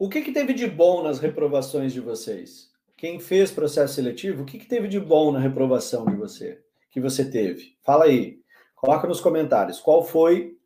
[0.00, 2.70] O que, que teve de bom nas reprovações de vocês?
[2.96, 6.64] Quem fez processo seletivo, o que, que teve de bom na reprovação de você?
[6.90, 7.76] Que você teve?
[7.82, 8.40] Fala aí.
[8.74, 9.78] Coloca nos comentários.
[9.78, 10.56] Qual foi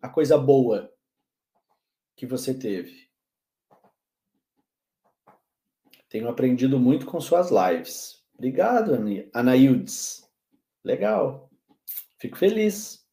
[0.00, 0.90] a coisa boa
[2.16, 3.06] que você teve?
[6.08, 8.24] Tenho aprendido muito com suas lives.
[8.34, 8.92] Obrigado,
[9.32, 10.26] Anaildes.
[10.82, 11.50] Legal.
[12.18, 13.04] Fico feliz.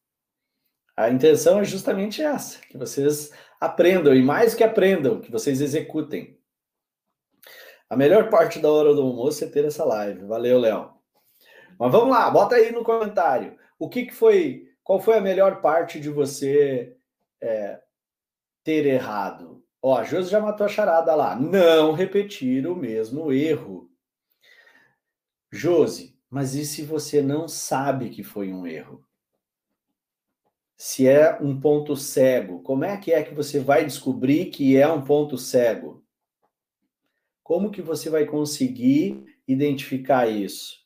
[0.96, 6.38] A intenção é justamente essa, que vocês aprendam, e mais que aprendam, que vocês executem.
[7.90, 10.24] A melhor parte da hora do almoço é ter essa live.
[10.24, 10.94] Valeu, Léo.
[11.78, 13.58] Mas vamos lá, bota aí no comentário.
[13.78, 16.96] O que, que foi, qual foi a melhor parte de você
[17.40, 17.80] é,
[18.64, 19.62] ter errado?
[19.80, 21.36] Ó, Josi já matou a charada lá.
[21.36, 23.90] Não repetir o mesmo erro.
[25.52, 29.04] Josi, mas e se você não sabe que foi um erro?
[30.76, 32.60] se é um ponto cego.
[32.60, 36.04] Como é que é que você vai descobrir que é um ponto cego?
[37.42, 40.82] Como que você vai conseguir identificar isso?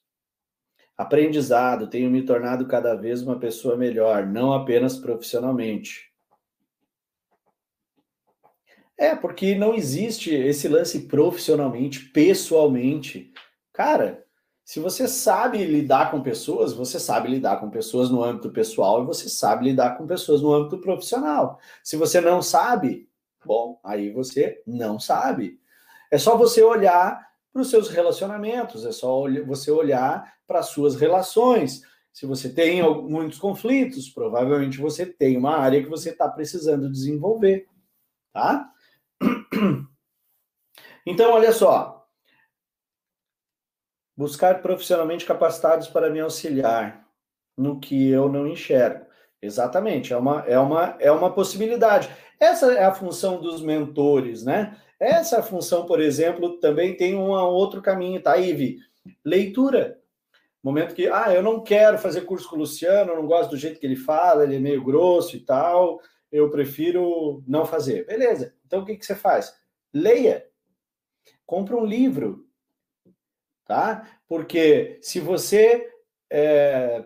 [0.96, 6.07] Aprendizado, tenho me tornado cada vez uma pessoa melhor, não apenas profissionalmente.
[8.98, 13.32] É, porque não existe esse lance profissionalmente, pessoalmente.
[13.72, 14.24] Cara,
[14.64, 19.06] se você sabe lidar com pessoas, você sabe lidar com pessoas no âmbito pessoal e
[19.06, 21.60] você sabe lidar com pessoas no âmbito profissional.
[21.82, 23.08] Se você não sabe,
[23.46, 25.60] bom, aí você não sabe.
[26.10, 30.96] É só você olhar para os seus relacionamentos, é só você olhar para as suas
[30.96, 31.82] relações.
[32.12, 37.66] Se você tem muitos conflitos, provavelmente você tem uma área que você está precisando desenvolver,
[38.32, 38.68] tá?
[41.06, 42.06] Então, olha só.
[44.14, 47.08] Buscar profissionalmente capacitados para me auxiliar
[47.56, 49.06] no que eu não enxergo.
[49.40, 52.10] Exatamente, é uma, é uma, é uma possibilidade.
[52.38, 54.76] Essa é a função dos mentores, né?
[54.98, 58.78] Essa função, por exemplo, também tem um outro caminho, tá, Ive?
[59.24, 59.98] Leitura.
[60.62, 63.56] Momento que, ah, eu não quero fazer curso com o Luciano, eu não gosto do
[63.56, 66.00] jeito que ele fala, ele é meio grosso e tal,
[66.30, 68.04] eu prefiro não fazer.
[68.06, 69.52] Beleza, então o que, que você faz?
[69.92, 70.46] Leia.
[71.46, 72.46] Compra um livro,
[73.66, 74.06] tá?
[74.28, 75.90] Porque se você
[76.30, 77.02] é,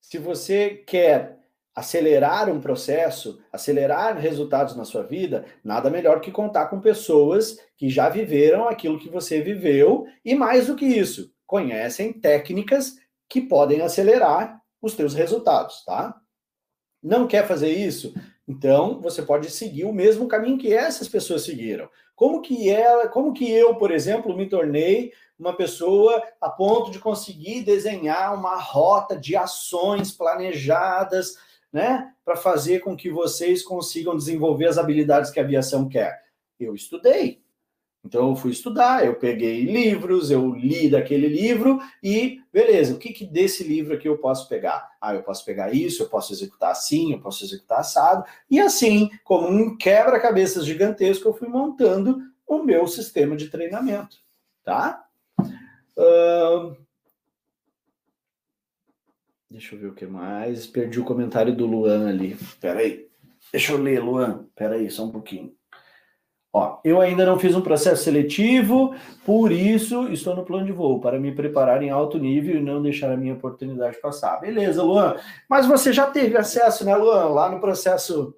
[0.00, 1.38] se você quer
[1.74, 7.88] acelerar um processo, acelerar resultados na sua vida, nada melhor que contar com pessoas que
[7.88, 12.96] já viveram aquilo que você viveu e mais do que isso, conhecem técnicas
[13.28, 16.14] que podem acelerar os teus resultados, tá?
[17.02, 18.14] Não quer fazer isso?
[18.50, 21.88] Então, você pode seguir o mesmo caminho que essas pessoas seguiram.
[22.16, 26.98] Como que ela, como que eu, por exemplo, me tornei uma pessoa a ponto de
[26.98, 31.36] conseguir desenhar uma rota de ações planejadas,
[31.72, 36.20] né, para fazer com que vocês consigam desenvolver as habilidades que a aviação quer?
[36.58, 37.40] Eu estudei.
[38.04, 43.12] Então eu fui estudar, eu peguei livros, eu li daquele livro e beleza, o que,
[43.12, 44.90] que desse livro aqui eu posso pegar?
[45.00, 49.10] Ah, eu posso pegar isso, eu posso executar assim, eu posso executar assado, e assim,
[49.22, 54.16] como um quebra-cabeças gigantesco, eu fui montando o meu sistema de treinamento,
[54.64, 55.04] tá?
[55.96, 56.74] Uh,
[59.50, 60.64] Deixa eu ver o que mais.
[60.66, 62.36] Perdi o comentário do Luan ali.
[62.60, 63.08] Peraí.
[63.50, 64.46] Deixa eu ler, Luan.
[64.54, 65.52] Peraí, só um pouquinho.
[66.52, 71.00] Ó, eu ainda não fiz um processo seletivo, por isso estou no plano de voo,
[71.00, 74.40] para me preparar em alto nível e não deixar a minha oportunidade passar.
[74.40, 75.16] Beleza, Luan.
[75.48, 78.34] Mas você já teve acesso, né, Luan, lá no processo,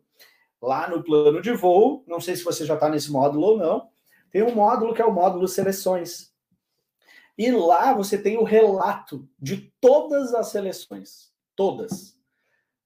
[0.60, 2.04] lá no plano de voo.
[2.06, 3.88] Não sei se você já está nesse módulo ou não.
[4.30, 6.32] Tem um módulo que é o módulo seleções.
[7.36, 12.14] E lá você tem o relato de todas as seleções, todas.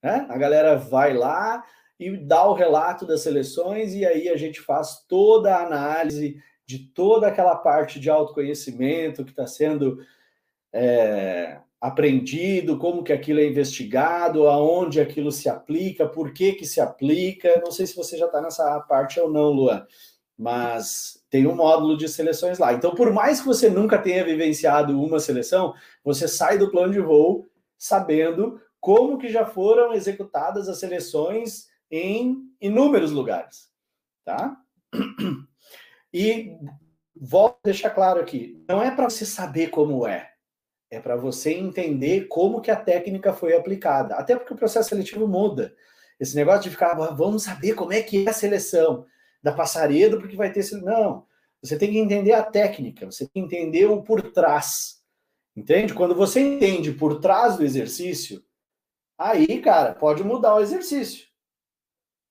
[0.00, 0.24] Né?
[0.30, 1.64] A galera vai lá
[1.98, 6.78] e dá o relato das seleções e aí a gente faz toda a análise de
[6.78, 9.98] toda aquela parte de autoconhecimento que está sendo
[10.72, 16.80] é, aprendido, como que aquilo é investigado, aonde aquilo se aplica, por que que se
[16.80, 17.62] aplica.
[17.64, 19.86] Não sei se você já está nessa parte ou não, Luan,
[20.36, 22.72] mas tem um módulo de seleções lá.
[22.72, 25.72] Então, por mais que você nunca tenha vivenciado uma seleção,
[26.04, 27.46] você sai do plano de voo
[27.78, 33.70] sabendo como que já foram executadas as seleções em inúmeros lugares,
[34.24, 34.56] tá?
[36.12, 36.56] E
[37.14, 40.30] volto a deixar claro aqui, não é para você saber como é,
[40.90, 44.14] é para você entender como que a técnica foi aplicada.
[44.14, 45.74] Até porque o processo seletivo muda.
[46.18, 49.04] Esse negócio de ficar, ah, vamos saber como é que é a seleção
[49.42, 50.64] da passaredo, porque vai ter.
[50.82, 51.26] Não.
[51.62, 55.02] Você tem que entender a técnica, você tem que entender o por trás.
[55.56, 55.94] Entende?
[55.94, 58.44] Quando você entende por trás do exercício,
[59.18, 61.25] aí, cara, pode mudar o exercício.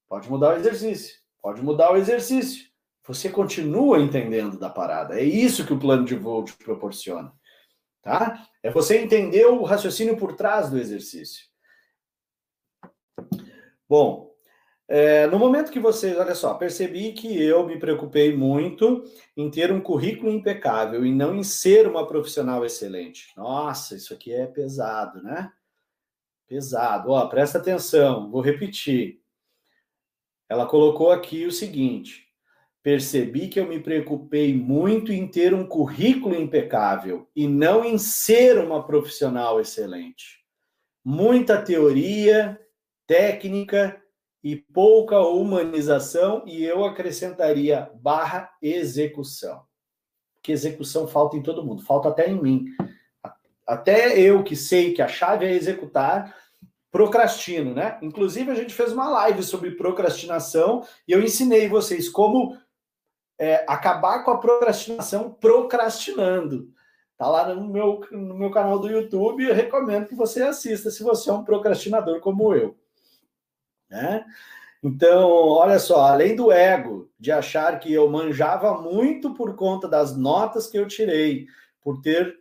[0.07, 1.15] Pode mudar o exercício.
[1.41, 2.65] Pode mudar o exercício.
[3.07, 5.19] Você continua entendendo da parada.
[5.19, 7.31] É isso que o plano de voo te proporciona.
[8.01, 8.47] Tá?
[8.63, 11.45] É você entender o raciocínio por trás do exercício.
[13.87, 14.35] Bom,
[14.87, 19.03] é, no momento que vocês, olha só, percebi que eu me preocupei muito
[19.35, 23.33] em ter um currículo impecável e não em ser uma profissional excelente.
[23.35, 25.51] Nossa, isso aqui é pesado, né?
[26.47, 27.09] Pesado.
[27.09, 29.19] Ó, presta atenção, vou repetir.
[30.49, 32.27] Ela colocou aqui o seguinte:
[32.83, 38.59] percebi que eu me preocupei muito em ter um currículo impecável e não em ser
[38.59, 40.43] uma profissional excelente.
[41.03, 42.59] Muita teoria,
[43.07, 44.01] técnica
[44.43, 49.63] e pouca humanização, e eu acrescentaria barra execução.
[50.35, 52.65] Porque execução falta em todo mundo, falta até em mim.
[53.65, 56.35] Até eu que sei que a chave é executar,
[56.95, 57.99] procrastino, né?
[58.01, 62.57] Inclusive, a gente fez uma live sobre procrastinação e eu ensinei vocês como
[63.37, 66.69] é, acabar com a procrastinação procrastinando.
[67.17, 70.89] Tá lá no meu, no meu canal do YouTube e eu recomendo que você assista
[70.89, 72.77] se você é um procrastinador como eu.
[73.89, 74.25] Né?
[74.81, 80.15] Então, olha só, além do ego, de achar que eu manjava muito por conta das
[80.15, 81.45] notas que eu tirei,
[81.81, 82.39] por ter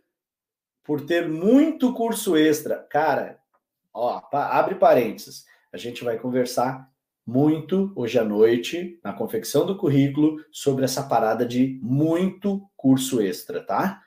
[0.81, 2.77] por ter muito curso extra.
[2.89, 3.39] Cara,
[3.95, 5.45] ó, abre parênteses.
[5.71, 6.89] A gente vai conversar
[7.25, 13.65] muito hoje à noite na confecção do currículo sobre essa parada de muito curso extra,
[13.65, 14.01] tá?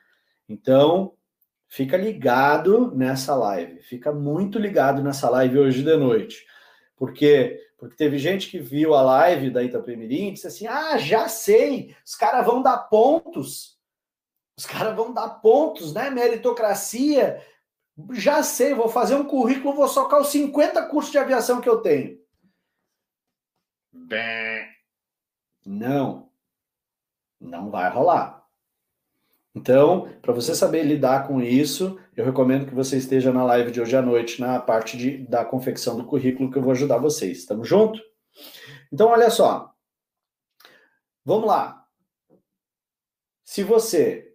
[0.49, 1.15] Então,
[1.67, 3.83] fica ligado nessa live.
[3.83, 6.47] Fica muito ligado nessa live hoje de noite.
[6.97, 11.29] Porque porque teve gente que viu a live da Itapemirim e disse assim: "Ah, já
[11.29, 13.79] sei, os caras vão dar pontos.
[14.57, 16.11] Os caras vão dar pontos, né?
[16.11, 17.41] Meritocracia.
[18.13, 21.81] Já sei, vou fazer um currículo, vou socar os 50 cursos de aviação que eu
[21.81, 22.19] tenho."
[25.65, 26.31] Não.
[27.41, 28.39] Não vai rolar.
[29.55, 33.81] Então, para você saber lidar com isso, eu recomendo que você esteja na live de
[33.81, 37.39] hoje à noite, na parte de, da confecção do currículo, que eu vou ajudar vocês.
[37.39, 38.01] Estamos junto?
[38.93, 39.75] Então, olha só.
[41.25, 41.85] Vamos lá.
[43.45, 44.33] Se você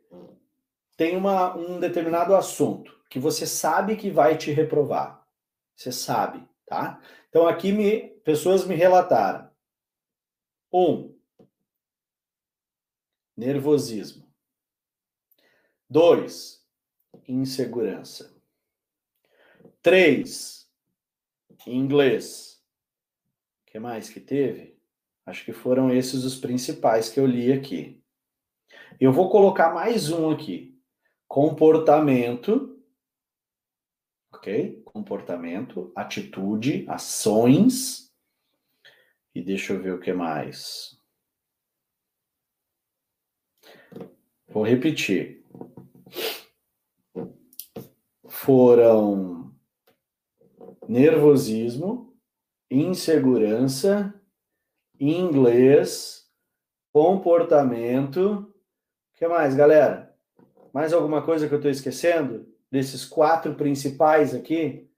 [0.98, 5.24] tem uma, um determinado assunto que você sabe que vai te reprovar,
[5.76, 7.00] você sabe, tá?
[7.30, 9.52] Então, aqui me, pessoas me relataram.
[10.74, 11.16] Um,
[13.38, 14.28] nervosismo.
[15.88, 16.68] Dois,
[17.28, 18.36] insegurança.
[19.84, 20.68] Três,
[21.68, 22.66] inglês.
[23.62, 24.76] O que mais que teve?
[25.24, 28.04] Acho que foram esses os principais que eu li aqui.
[29.00, 30.76] Eu vou colocar mais um aqui.
[31.28, 32.73] Comportamento.
[34.44, 34.82] Ok?
[34.84, 38.14] Comportamento, atitude, ações.
[39.34, 41.00] E deixa eu ver o que mais.
[44.50, 45.42] Vou repetir
[48.44, 49.56] foram
[50.86, 52.14] nervosismo,
[52.70, 54.14] insegurança,
[55.00, 56.30] inglês,
[56.92, 58.54] comportamento.
[59.14, 60.14] O que mais, galera?
[60.74, 62.53] Mais alguma coisa que eu estou esquecendo?
[62.74, 64.90] Desses quatro principais aqui?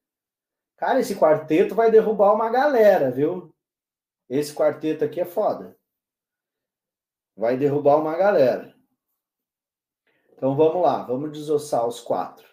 [0.78, 3.54] Cara, esse quarteto vai derrubar uma galera, viu?
[4.30, 5.78] Esse quarteto aqui é foda.
[7.36, 8.74] Vai derrubar uma galera.
[10.32, 12.48] Então vamos lá, vamos desossar os quatro.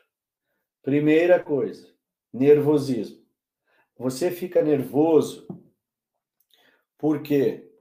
[0.83, 1.95] Primeira coisa,
[2.33, 3.25] nervosismo.
[3.97, 5.47] Você fica nervoso
[6.99, 7.73] por quê?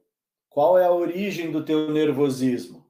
[0.47, 2.80] Qual é a origem do teu nervosismo?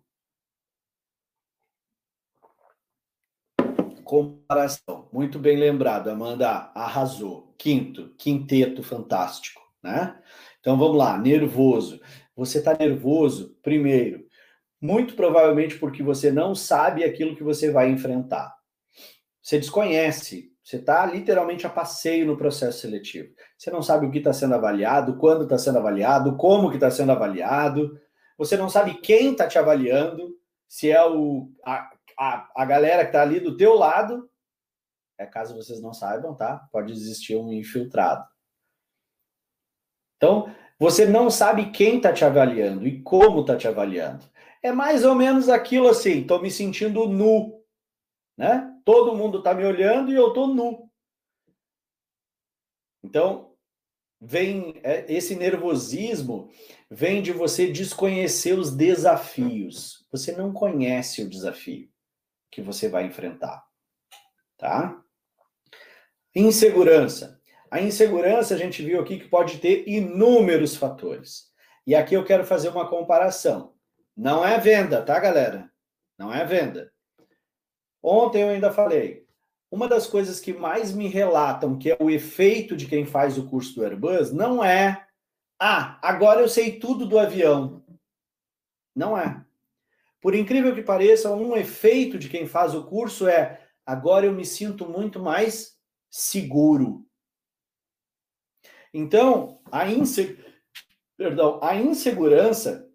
[4.12, 5.08] Comparação.
[5.14, 7.56] Muito bem lembrado, Amanda arrasou.
[7.58, 10.20] Quinto, quinteto fantástico, né?
[10.60, 11.98] Então vamos lá, nervoso.
[12.36, 14.26] Você está nervoso, primeiro,
[14.82, 18.54] muito provavelmente porque você não sabe aquilo que você vai enfrentar.
[19.42, 23.30] Você desconhece, você está literalmente a passeio no processo seletivo.
[23.58, 26.92] Você não sabe o que está sendo avaliado, quando está sendo avaliado, como que está
[26.92, 27.98] sendo avaliado.
[28.38, 30.36] Você não sabe quem está te avaliando,
[30.68, 34.30] se é o, a, a, a galera que está ali do teu lado.
[35.18, 36.68] É caso vocês não saibam, tá?
[36.72, 38.28] Pode existir um infiltrado.
[40.18, 44.26] Então, você não sabe quem está te avaliando e como está te avaliando.
[44.64, 47.64] É mais ou menos aquilo assim, estou me sentindo nu,
[48.36, 48.68] né?
[48.84, 50.90] Todo mundo está me olhando e eu estou nu.
[53.04, 53.56] Então,
[54.20, 56.50] vem é, esse nervosismo
[56.90, 60.06] vem de você desconhecer os desafios.
[60.12, 61.91] Você não conhece o desafio
[62.52, 63.66] que você vai enfrentar,
[64.58, 65.02] tá?
[66.36, 67.40] Insegurança.
[67.70, 71.50] A insegurança, a gente viu aqui que pode ter inúmeros fatores.
[71.88, 73.74] E aqui eu quero fazer uma comparação.
[74.16, 75.72] Não é venda, tá, galera?
[76.18, 76.92] Não é venda.
[78.04, 79.26] Ontem eu ainda falei.
[79.72, 83.48] Uma das coisas que mais me relatam que é o efeito de quem faz o
[83.48, 85.08] curso do Airbus não é,
[85.58, 87.86] ah, agora eu sei tudo do avião.
[88.94, 89.46] Não é.
[90.22, 94.46] Por incrível que pareça, um efeito de quem faz o curso é, agora eu me
[94.46, 95.78] sinto muito mais
[96.10, 97.06] seguro.
[98.94, 100.38] Então, a, inse...
[101.18, 102.88] Perdão, a insegurança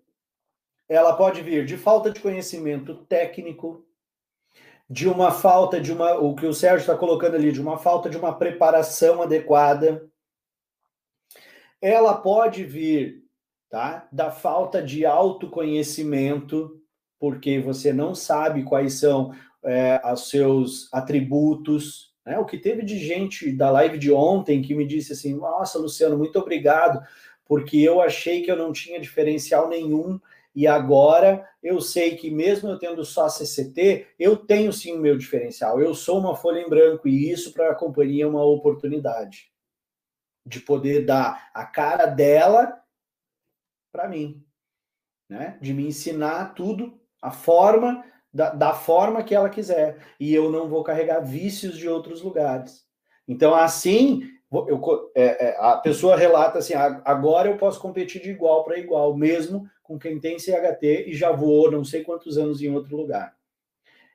[0.88, 3.84] ela pode vir de falta de conhecimento técnico,
[4.88, 8.08] de uma falta de uma, o que o Sérgio está colocando ali, de uma falta
[8.08, 10.08] de uma preparação adequada.
[11.80, 13.24] Ela pode vir,
[13.68, 16.80] tá, da falta de autoconhecimento,
[17.18, 22.38] porque você não sabe quais são é, os seus atributos, né?
[22.38, 26.18] O que teve de gente da live de ontem que me disse assim: Nossa, Luciano,
[26.18, 27.00] muito obrigado,
[27.44, 30.20] porque eu achei que eu não tinha diferencial nenhum.
[30.54, 35.16] E agora eu sei que, mesmo eu tendo só CCT, eu tenho sim o meu
[35.16, 35.78] diferencial.
[35.78, 39.52] Eu sou uma folha em branco, e isso para a companhia é uma oportunidade
[40.46, 42.80] de poder dar a cara dela
[43.92, 44.42] para mim,
[45.28, 45.58] né?
[45.60, 49.98] De me ensinar tudo, a forma da, da forma que ela quiser.
[50.20, 52.84] E eu não vou carregar vícios de outros lugares.
[53.26, 54.22] Então, assim,
[54.52, 59.16] eu, é, é, a pessoa relata assim: agora eu posso competir de igual para igual,
[59.16, 63.34] mesmo com quem tem CHT e já voou não sei quantos anos em outro lugar.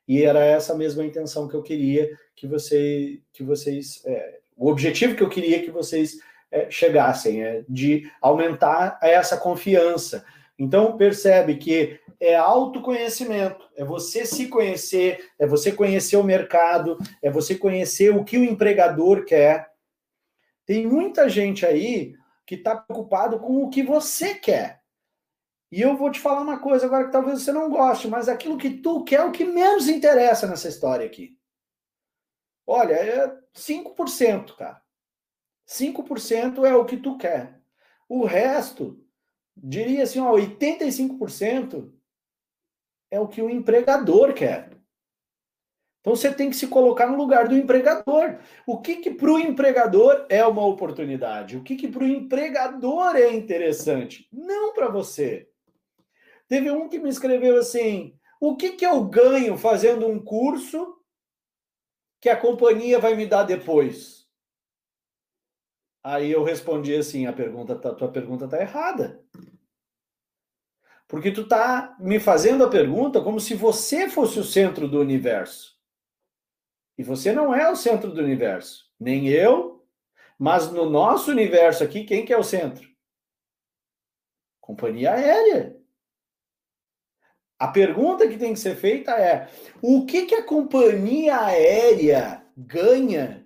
[0.07, 4.01] E era essa mesma intenção que eu queria que, você, que vocês.
[4.05, 6.17] É, o objetivo que eu queria que vocês
[6.49, 10.23] é, chegassem, é de aumentar essa confiança.
[10.63, 17.31] Então, percebe que é autoconhecimento, é você se conhecer, é você conhecer o mercado, é
[17.31, 19.71] você conhecer o que o empregador quer.
[20.63, 24.83] Tem muita gente aí que está preocupado com o que você quer.
[25.71, 28.55] E eu vou te falar uma coisa agora que talvez você não goste, mas aquilo
[28.55, 31.35] que tu quer é o que menos interessa nessa história aqui.
[32.67, 34.79] Olha, é 5%, cara.
[35.67, 37.59] 5% é o que tu quer.
[38.07, 39.00] O resto,
[39.55, 41.91] diria assim, ó, 85%
[43.09, 44.71] é o que o empregador quer.
[46.01, 48.39] Então você tem que se colocar no lugar do empregador.
[48.65, 51.55] O que que para o empregador é uma oportunidade?
[51.55, 54.27] O que que para o empregador é interessante?
[54.31, 55.47] Não para você.
[56.47, 60.97] Teve um que me escreveu assim: o que que eu ganho fazendo um curso
[62.19, 64.27] que a companhia vai me dar depois?
[66.03, 69.20] Aí eu respondi assim: a pergunta, a tua pergunta está errada.
[71.11, 75.77] Porque tu tá me fazendo a pergunta como se você fosse o centro do universo.
[76.97, 79.85] E você não é o centro do universo, nem eu,
[80.39, 82.89] mas no nosso universo aqui, quem que é o centro?
[84.61, 85.77] Companhia aérea.
[87.59, 89.49] A pergunta que tem que ser feita é:
[89.81, 93.45] o que que a companhia aérea ganha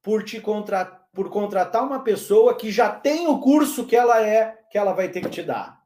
[0.00, 4.52] por te contratar por contratar uma pessoa que já tem o curso que ela é,
[4.70, 5.81] que ela vai ter que te dar?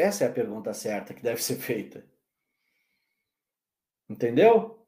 [0.00, 2.04] Essa é a pergunta certa que deve ser feita.
[4.08, 4.86] Entendeu?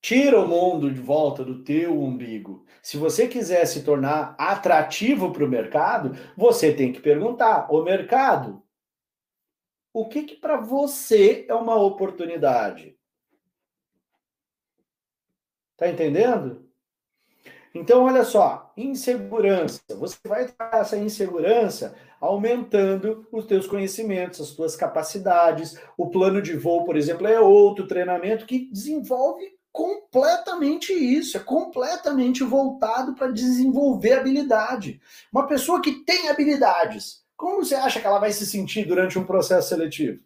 [0.00, 2.64] Tira o mundo de volta do teu umbigo.
[2.82, 8.62] Se você quiser se tornar atrativo para o mercado, você tem que perguntar: o mercado,
[9.92, 12.98] o que, que para você é uma oportunidade?
[15.76, 16.65] Tá entendendo?
[17.78, 19.82] Então, olha só, insegurança.
[19.98, 25.78] Você vai tratar essa insegurança aumentando os teus conhecimentos, as tuas capacidades.
[25.96, 32.42] O plano de voo, por exemplo, é outro treinamento que desenvolve completamente isso, é completamente
[32.42, 34.98] voltado para desenvolver habilidade.
[35.30, 39.26] Uma pessoa que tem habilidades, como você acha que ela vai se sentir durante um
[39.26, 40.18] processo seletivo?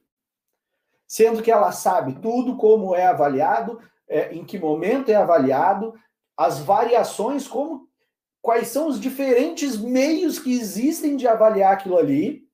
[1.05, 5.95] Sendo que ela sabe tudo, como é avaliado, é, em que momento é avaliado,
[6.41, 7.87] as variações, como
[8.41, 12.49] quais são os diferentes meios que existem de avaliar aquilo ali,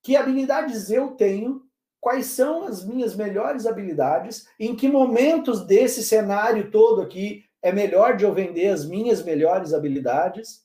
[0.00, 1.60] que habilidades eu tenho,
[2.00, 8.16] quais são as minhas melhores habilidades, em que momentos desse cenário todo aqui é melhor
[8.16, 10.64] de eu vender as minhas melhores habilidades.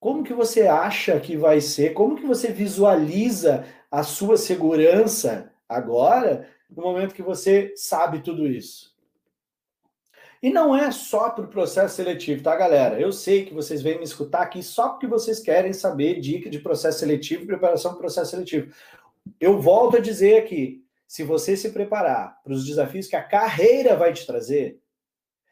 [0.00, 1.94] Como que você acha que vai ser?
[1.94, 8.89] Como que você visualiza a sua segurança agora, no momento que você sabe tudo isso?
[10.42, 12.98] E não é só para o processo seletivo, tá, galera?
[12.98, 16.58] Eu sei que vocês vêm me escutar aqui só porque vocês querem saber dica de
[16.58, 18.72] processo seletivo preparação para processo seletivo.
[19.38, 23.94] Eu volto a dizer aqui: se você se preparar para os desafios que a carreira
[23.96, 24.80] vai te trazer,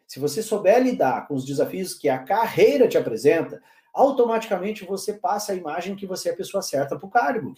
[0.07, 3.63] se você souber lidar com os desafios que a carreira te apresenta,
[3.93, 7.55] automaticamente você passa a imagem que você é a pessoa certa para o cargo.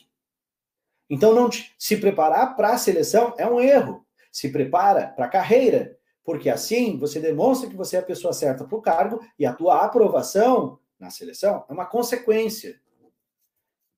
[1.09, 4.05] Então, não te, se preparar para a seleção é um erro.
[4.33, 8.65] Se prepara para a carreira porque assim você demonstra que você é a pessoa certa
[8.65, 12.81] para o cargo e a tua aprovação na seleção é uma consequência.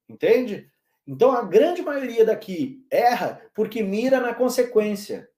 [0.09, 0.71] Entende?
[1.07, 5.29] Então a grande maioria daqui erra porque mira na consequência.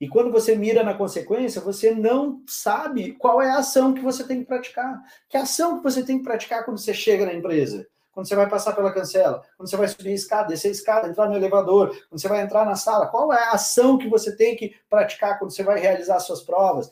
[0.00, 4.26] E quando você mira na consequência, você não sabe qual é a ação que você
[4.26, 5.00] tem que praticar.
[5.28, 7.86] Que ação que você tem que praticar quando você chega na empresa?
[8.12, 11.08] Quando você vai passar pela cancela, quando você vai subir a escada, descer a escada,
[11.08, 14.36] entrar no elevador, quando você vai entrar na sala, qual é a ação que você
[14.36, 16.90] tem que praticar quando você vai realizar suas provas?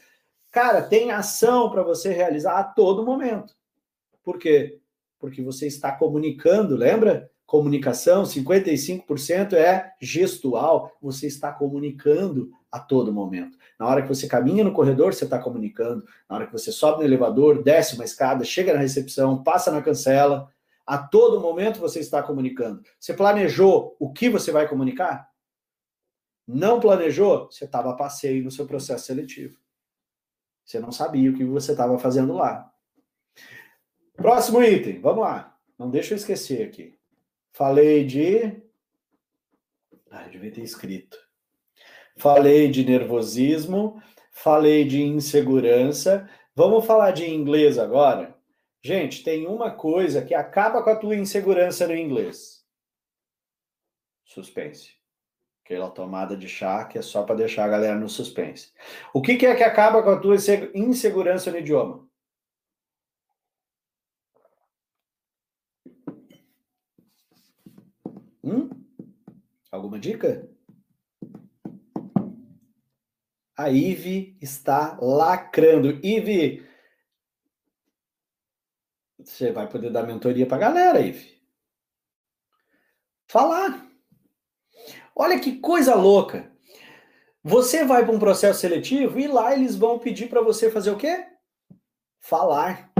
[0.50, 3.54] Cara, tem ação para você realizar a todo momento.
[4.24, 4.78] Por quê?
[5.18, 7.30] Porque você está comunicando, lembra?
[7.46, 13.58] Comunicação, 55% é gestual, você está comunicando a todo momento.
[13.78, 16.04] Na hora que você caminha no corredor, você está comunicando.
[16.28, 19.82] Na hora que você sobe no elevador, desce uma escada, chega na recepção, passa na
[19.82, 20.48] cancela,
[20.90, 22.82] a todo momento você está comunicando.
[22.98, 25.30] Você planejou o que você vai comunicar?
[26.44, 27.46] Não planejou?
[27.48, 29.56] Você estava passeio no seu processo seletivo.
[30.64, 32.68] Você não sabia o que você estava fazendo lá.
[34.16, 35.56] Próximo item, vamos lá.
[35.78, 36.98] Não deixa eu esquecer aqui.
[37.52, 38.60] Falei de.
[40.10, 41.16] Ah, eu devia ter escrito.
[42.16, 46.28] Falei de nervosismo, falei de insegurança.
[46.52, 48.39] Vamos falar de inglês agora?
[48.82, 52.64] Gente, tem uma coisa que acaba com a tua insegurança no inglês.
[54.24, 54.94] Suspense.
[55.62, 58.72] Aquela tomada de chá que é só para deixar a galera no suspense.
[59.12, 60.36] O que, que é que acaba com a tua
[60.74, 62.08] insegurança no idioma?
[68.42, 68.70] Hum?
[69.70, 70.48] Alguma dica?
[73.56, 76.00] A Ive está lacrando.
[76.02, 76.66] Ive,
[79.30, 81.40] você vai poder dar mentoria para a galera, Ive.
[83.26, 83.86] Falar.
[85.14, 86.50] Olha que coisa louca.
[87.42, 90.98] Você vai para um processo seletivo e lá eles vão pedir para você fazer o
[90.98, 91.26] quê?
[92.18, 92.92] Falar.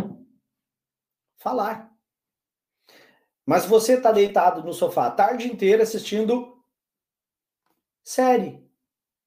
[1.37, 1.91] Falar.
[3.45, 6.63] Mas você está deitado no sofá a tarde inteira assistindo
[8.03, 8.65] série.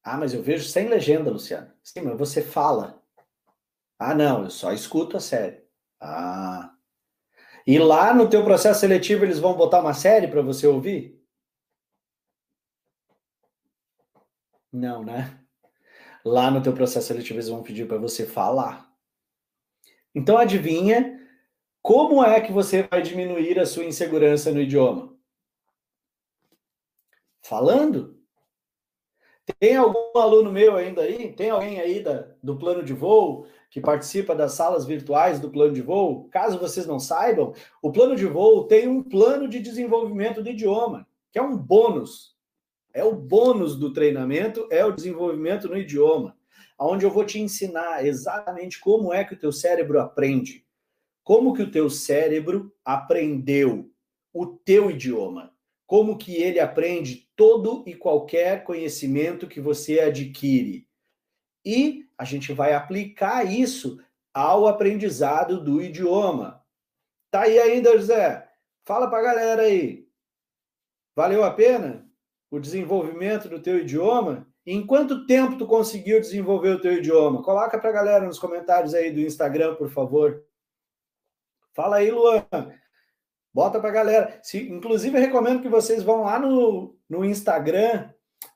[0.02, 1.72] Ah, mas eu vejo sem legenda, Luciano.
[1.84, 3.02] Sim, mas você fala.
[4.00, 5.64] Ah, não, eu só escuto a série.
[6.00, 6.73] Ah.
[7.66, 11.22] E lá no teu processo seletivo eles vão botar uma série para você ouvir?
[14.72, 15.40] Não, né?
[16.26, 18.92] Lá no teu processo seletivo eles vão pedir para você falar.
[20.14, 21.20] Então adivinha
[21.82, 25.14] como é que você vai diminuir a sua insegurança no idioma?
[27.42, 28.24] Falando?
[29.60, 31.34] Tem algum aluno meu ainda aí?
[31.34, 35.74] Tem alguém aí da, do plano de voo que participa das salas virtuais do plano
[35.74, 36.30] de voo?
[36.30, 41.08] Caso vocês não saibam, o plano de voo tem um plano de desenvolvimento do idioma,
[41.32, 42.38] que é um bônus.
[42.94, 46.38] É o bônus do treinamento, é o desenvolvimento no idioma,
[46.78, 50.64] onde eu vou te ensinar exatamente como é que o teu cérebro aprende.
[51.24, 53.90] Como que o teu cérebro aprendeu
[54.32, 55.52] o teu idioma?
[55.88, 60.88] Como que ele aprende todo e qualquer conhecimento que você adquire?
[61.66, 64.00] E a gente vai aplicar isso
[64.34, 66.64] ao aprendizado do idioma.
[67.30, 68.50] Tá aí ainda, José?
[68.86, 70.08] Fala para a galera aí.
[71.16, 72.10] Valeu a pena
[72.50, 74.48] o desenvolvimento do teu idioma?
[74.66, 77.44] Em quanto tempo tu conseguiu desenvolver o teu idioma?
[77.44, 80.44] Coloca para a galera nos comentários aí do Instagram, por favor.
[81.74, 82.46] Fala aí, Luan.
[83.54, 84.40] Bota para a galera.
[84.42, 88.10] Se, inclusive, eu recomendo que vocês vão lá no, no Instagram,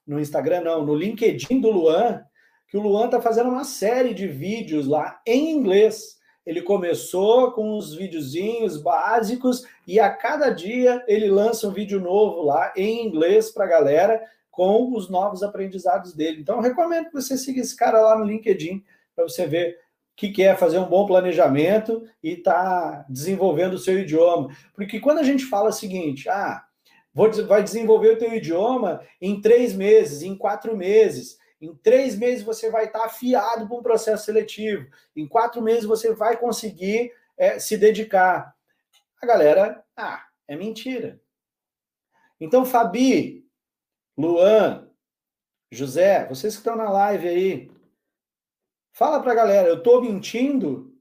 [0.06, 2.24] no Instagram não, no LinkedIn do Luan,
[2.68, 6.18] que o Luan está fazendo uma série de vídeos lá em inglês.
[6.46, 12.42] Ele começou com os videozinhos básicos e a cada dia ele lança um vídeo novo
[12.44, 16.42] lá em inglês para a galera com os novos aprendizados dele.
[16.42, 18.84] Então, recomendo que você siga esse cara lá no LinkedIn
[19.16, 19.78] para você ver
[20.16, 24.50] que quer fazer um bom planejamento e está desenvolvendo o seu idioma.
[24.74, 26.64] Porque quando a gente fala o seguinte, ah,
[27.14, 32.44] vou, vai desenvolver o teu idioma em três meses, em quatro meses, em três meses
[32.44, 37.60] você vai estar afiado para um processo seletivo, em quatro meses você vai conseguir é,
[37.60, 38.56] se dedicar.
[39.22, 41.20] A galera, ah, é mentira.
[42.40, 43.48] Então, Fabi,
[44.16, 44.88] Luan,
[45.72, 47.72] José, vocês que estão na live aí,
[48.98, 50.92] Fala para a galera, eu estou mentindo?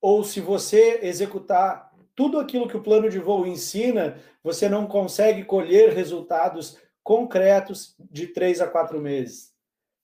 [0.00, 5.44] Ou se você executar tudo aquilo que o plano de voo ensina, você não consegue
[5.44, 9.51] colher resultados concretos de três a quatro meses?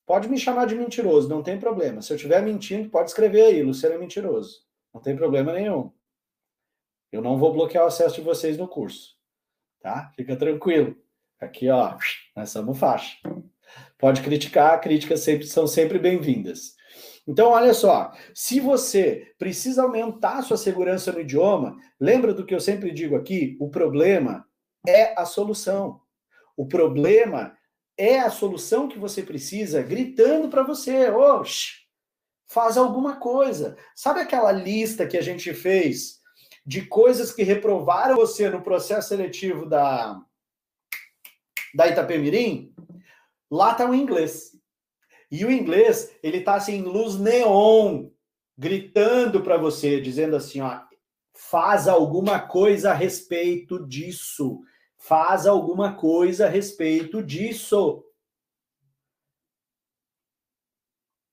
[0.09, 2.01] Pode me chamar de mentiroso, não tem problema.
[2.01, 4.63] Se eu estiver mentindo, pode escrever aí, Luciano é mentiroso.
[4.93, 5.93] Não tem problema nenhum.
[7.13, 9.19] Eu não vou bloquear o acesso de vocês no curso.
[9.83, 10.11] Tá?
[10.17, 10.97] Fica tranquilo.
[11.39, 11.95] Aqui, ó,
[12.35, 13.19] nós somos faixa.
[13.99, 16.75] Pode criticar, críticas sempre, são sempre bem-vindas.
[17.27, 22.55] Então, olha só, se você precisa aumentar a sua segurança no idioma, lembra do que
[22.55, 23.59] eu sempre digo aqui?
[23.61, 24.47] O problema
[24.87, 26.01] é a solução.
[26.57, 27.58] O problema
[27.99, 31.81] é a solução que você precisa gritando para você, oxe,
[32.47, 33.77] faz alguma coisa.
[33.95, 36.21] Sabe aquela lista que a gente fez
[36.65, 40.21] de coisas que reprovaram você no processo seletivo da
[41.75, 42.73] da Itapemirim?
[43.51, 44.53] Lá está o inglês.
[45.31, 48.09] E o inglês, ele tá assim, luz neon,
[48.57, 50.81] gritando para você, dizendo assim, ó,
[51.35, 54.61] faz alguma coisa a respeito disso.
[55.09, 58.05] Faz alguma coisa a respeito disso.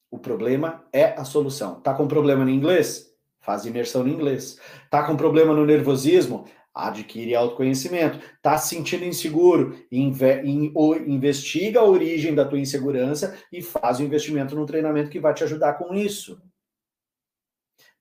[0.10, 1.82] O problema é a solução.
[1.82, 3.14] Tá com problema no inglês?
[3.42, 4.58] Faz imersão no inglês.
[4.90, 6.46] Tá com problema no nervosismo?
[6.74, 8.18] adquire autoconhecimento.
[8.18, 10.74] Está se sentindo inseguro, inve, in,
[11.08, 15.44] investiga a origem da tua insegurança e faz o investimento no treinamento que vai te
[15.46, 16.42] ajudar com isso.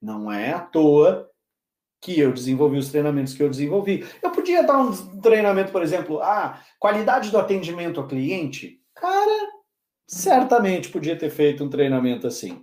[0.03, 1.31] Não é à toa
[2.05, 4.07] que eu desenvolvi os treinamentos que eu desenvolvi.
[4.23, 4.93] Eu podia dar um
[5.23, 8.79] treinamento, por exemplo, ah, qualidade do atendimento ao cliente.
[8.95, 9.49] Cara,
[10.07, 12.63] certamente podia ter feito um treinamento assim.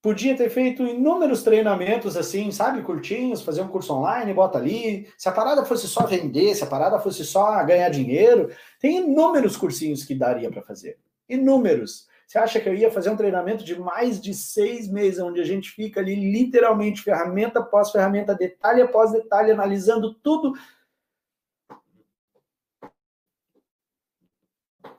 [0.00, 5.06] Podia ter feito inúmeros treinamentos assim, sabe, curtinhos, fazer um curso online, bota ali.
[5.18, 8.48] Se a parada fosse só vender, se a parada fosse só ganhar dinheiro,
[8.80, 10.96] tem inúmeros cursinhos que daria para fazer.
[11.28, 12.08] Inúmeros.
[12.26, 15.44] Você acha que eu ia fazer um treinamento de mais de seis meses, onde a
[15.44, 20.52] gente fica ali literalmente ferramenta após ferramenta, detalhe após detalhe, analisando tudo?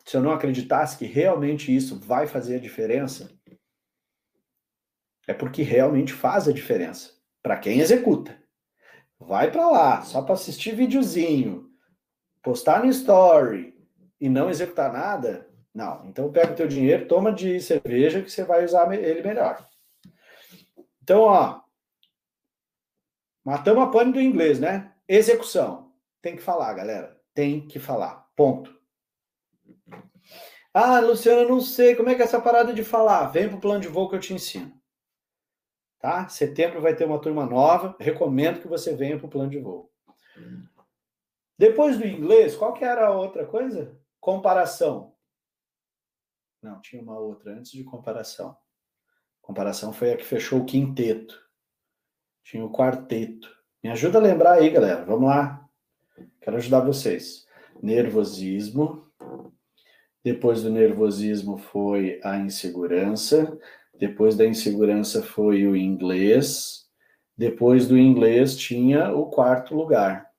[0.06, 3.30] Se eu não acreditasse que realmente isso vai fazer a diferença,
[5.28, 7.12] é porque realmente faz a diferença
[7.44, 8.42] para quem executa.
[9.20, 11.70] Vai para lá só para assistir videozinho,
[12.42, 13.78] postar no story
[14.22, 15.47] e não executar nada,
[15.78, 19.64] não, então pega o teu dinheiro, toma de cerveja que você vai usar ele melhor.
[21.04, 21.62] Então, ó,
[23.46, 24.92] matamos a pane do inglês, né?
[25.08, 25.94] Execução.
[26.20, 27.22] Tem que falar, galera.
[27.32, 28.28] Tem que falar.
[28.36, 28.76] Ponto.
[30.74, 33.28] Ah, Luciana, não sei como é que é essa parada de falar.
[33.28, 34.74] Vem pro plano de voo que eu te ensino.
[36.00, 36.28] Tá?
[36.28, 37.96] Setembro vai ter uma turma nova.
[38.00, 39.92] Recomendo que você venha pro plano de voo.
[41.56, 43.96] Depois do inglês, qual que era a outra coisa?
[44.20, 45.16] Comparação.
[46.62, 48.58] Não, tinha uma outra antes de comparação.
[49.42, 51.40] Comparação foi a que fechou o quinteto.
[52.44, 53.50] Tinha o quarteto.
[53.84, 55.06] Me ajuda a lembrar aí, galera.
[55.06, 55.66] Vamos lá.
[56.42, 57.46] Quero ajudar vocês.
[57.82, 59.08] Nervosismo.
[60.24, 63.58] Depois do nervosismo foi a insegurança.
[63.94, 66.90] Depois da insegurança foi o inglês.
[67.38, 70.30] Depois do inglês tinha o quarto lugar.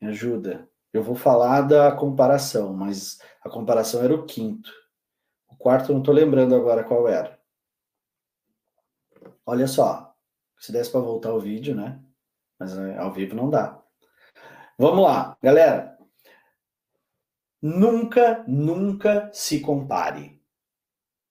[0.00, 0.68] Me ajuda.
[0.92, 4.70] Eu vou falar da comparação, mas a comparação era o quinto.
[5.54, 7.38] O quarto não estou lembrando agora qual era.
[9.46, 10.12] Olha só,
[10.58, 12.02] se desse para voltar o vídeo, né?
[12.58, 13.80] Mas né, ao vivo não dá.
[14.76, 15.96] Vamos lá, galera.
[17.62, 20.42] Nunca, nunca se compare.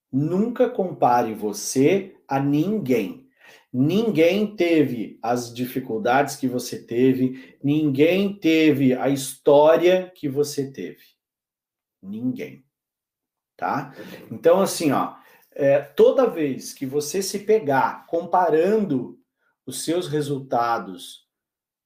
[0.09, 3.29] Nunca compare você a ninguém.
[3.73, 11.03] Ninguém teve as dificuldades que você teve, ninguém teve a história que você teve.
[12.01, 12.63] Ninguém
[13.55, 13.93] tá?
[14.31, 15.15] Então, assim, ó,
[15.51, 19.19] é, toda vez que você se pegar comparando
[19.65, 21.27] os seus resultados,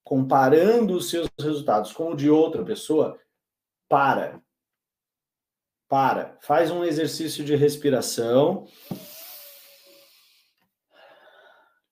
[0.04, 3.20] comparando os seus resultados com o de outra pessoa,
[3.90, 4.42] para.
[5.88, 6.38] Para.
[6.42, 8.68] Faz um exercício de respiração.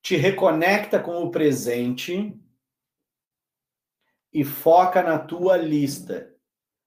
[0.01, 2.39] Te reconecta com o presente
[4.31, 6.33] e foca na tua lista,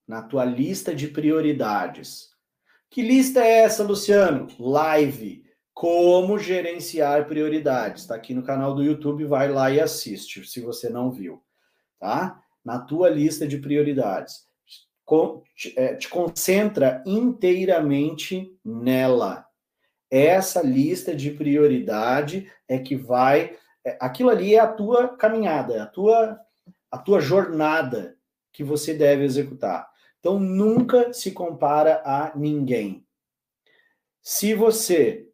[0.07, 2.29] na tua lista de prioridades.
[2.91, 4.47] Que lista é essa, Luciano?
[4.57, 5.45] Live.
[5.73, 8.01] Como gerenciar prioridades.
[8.01, 11.43] Está aqui no canal do YouTube, vai lá e assiste, se você não viu.
[11.99, 12.41] Tá?
[12.65, 14.47] Na tua lista de prioridades.
[15.75, 19.45] É, te concentra inteiramente nela.
[20.09, 23.55] Essa lista de prioridade é que vai.
[23.85, 26.39] É, aquilo ali é a tua caminhada, é a tua,
[26.91, 28.17] a tua jornada
[28.51, 29.87] que você deve executar.
[30.19, 33.05] Então, nunca se compara a ninguém.
[34.21, 35.29] Se você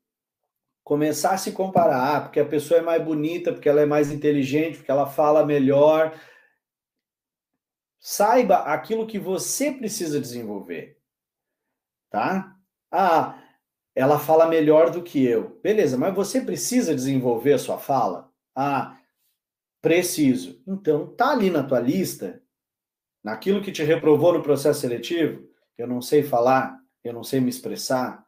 [0.83, 4.11] começar a se comparar, ah, porque a pessoa é mais bonita, porque ela é mais
[4.11, 6.13] inteligente, porque ela fala melhor,
[7.99, 10.99] saiba aquilo que você precisa desenvolver.
[12.11, 12.55] Tá?
[12.91, 13.41] Ah,
[13.95, 15.59] ela fala melhor do que eu.
[15.63, 18.31] Beleza, mas você precisa desenvolver a sua fala?
[18.55, 18.99] Ah,
[19.81, 20.61] preciso.
[20.67, 22.44] Então, tá ali na tua lista
[23.25, 27.49] naquilo que te reprovou no processo seletivo, eu não sei falar, eu não sei me
[27.49, 28.23] expressar.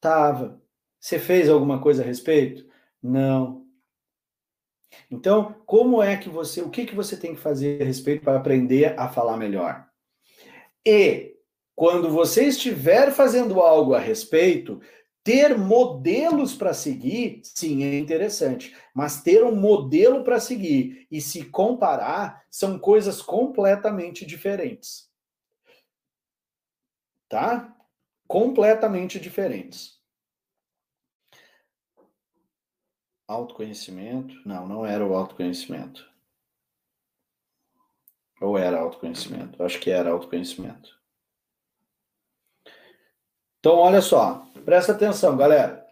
[0.00, 0.60] Tava.
[0.98, 2.68] Você fez alguma coisa a respeito?
[3.00, 3.64] Não.
[5.08, 8.36] Então, como é que você, o que que você tem que fazer a respeito para
[8.36, 9.86] aprender a falar melhor?
[10.84, 11.36] E
[11.76, 14.80] quando você estiver fazendo algo a respeito,
[15.30, 21.44] ter modelos para seguir, sim, é interessante, mas ter um modelo para seguir e se
[21.44, 25.08] comparar são coisas completamente diferentes.
[27.28, 27.76] Tá?
[28.26, 30.00] Completamente diferentes.
[33.28, 34.34] Autoconhecimento?
[34.44, 36.10] Não, não era o autoconhecimento.
[38.40, 39.62] Ou era autoconhecimento?
[39.62, 40.99] Acho que era autoconhecimento.
[43.60, 45.84] Então, olha só, presta atenção, galera.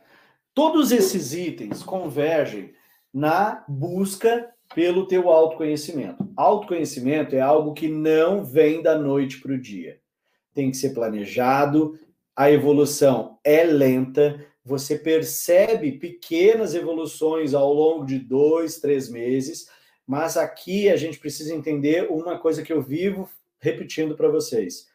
[0.54, 2.72] Todos esses itens convergem
[3.12, 6.26] na busca pelo teu autoconhecimento.
[6.34, 10.00] Autoconhecimento é algo que não vem da noite para o dia.
[10.54, 11.98] Tem que ser planejado,
[12.34, 19.68] a evolução é lenta, você percebe pequenas evoluções ao longo de dois, três meses,
[20.06, 23.28] mas aqui a gente precisa entender uma coisa que eu vivo
[23.60, 24.88] repetindo para vocês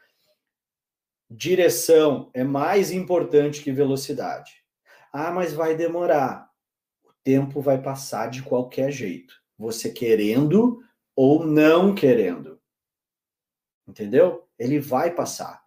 [1.36, 4.51] direção é mais importante que velocidade.
[5.11, 6.49] Ah, mas vai demorar.
[7.03, 9.34] O tempo vai passar de qualquer jeito.
[9.57, 10.79] Você querendo
[11.15, 12.59] ou não querendo.
[13.88, 14.47] Entendeu?
[14.57, 15.63] Ele vai passar.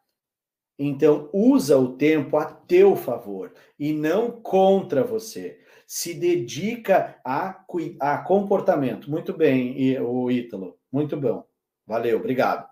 [0.78, 5.60] Então, usa o tempo a teu favor e não contra você.
[5.86, 7.64] Se dedica a,
[8.00, 9.10] a comportamento.
[9.10, 10.78] Muito bem, o Ítalo.
[10.92, 11.44] Muito bom.
[11.86, 12.68] Valeu, obrigado.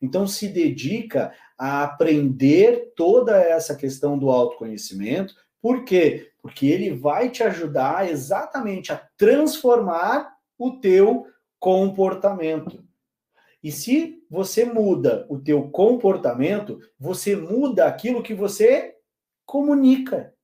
[0.00, 1.32] Então, se dedica
[1.64, 5.32] a aprender toda essa questão do autoconhecimento.
[5.60, 6.32] Por quê?
[6.42, 11.28] Porque ele vai te ajudar exatamente a transformar o teu
[11.60, 12.84] comportamento.
[13.62, 18.96] E se você muda o teu comportamento, você muda aquilo que você
[19.46, 20.34] comunica.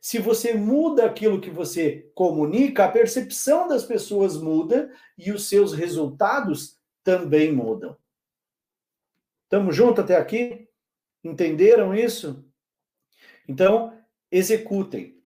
[0.00, 5.74] Se você muda aquilo que você comunica, a percepção das pessoas muda e os seus
[5.74, 7.94] resultados também mudam.
[9.52, 10.66] Estamos juntos até aqui?
[11.22, 12.42] Entenderam isso?
[13.46, 13.92] Então,
[14.30, 15.21] executem.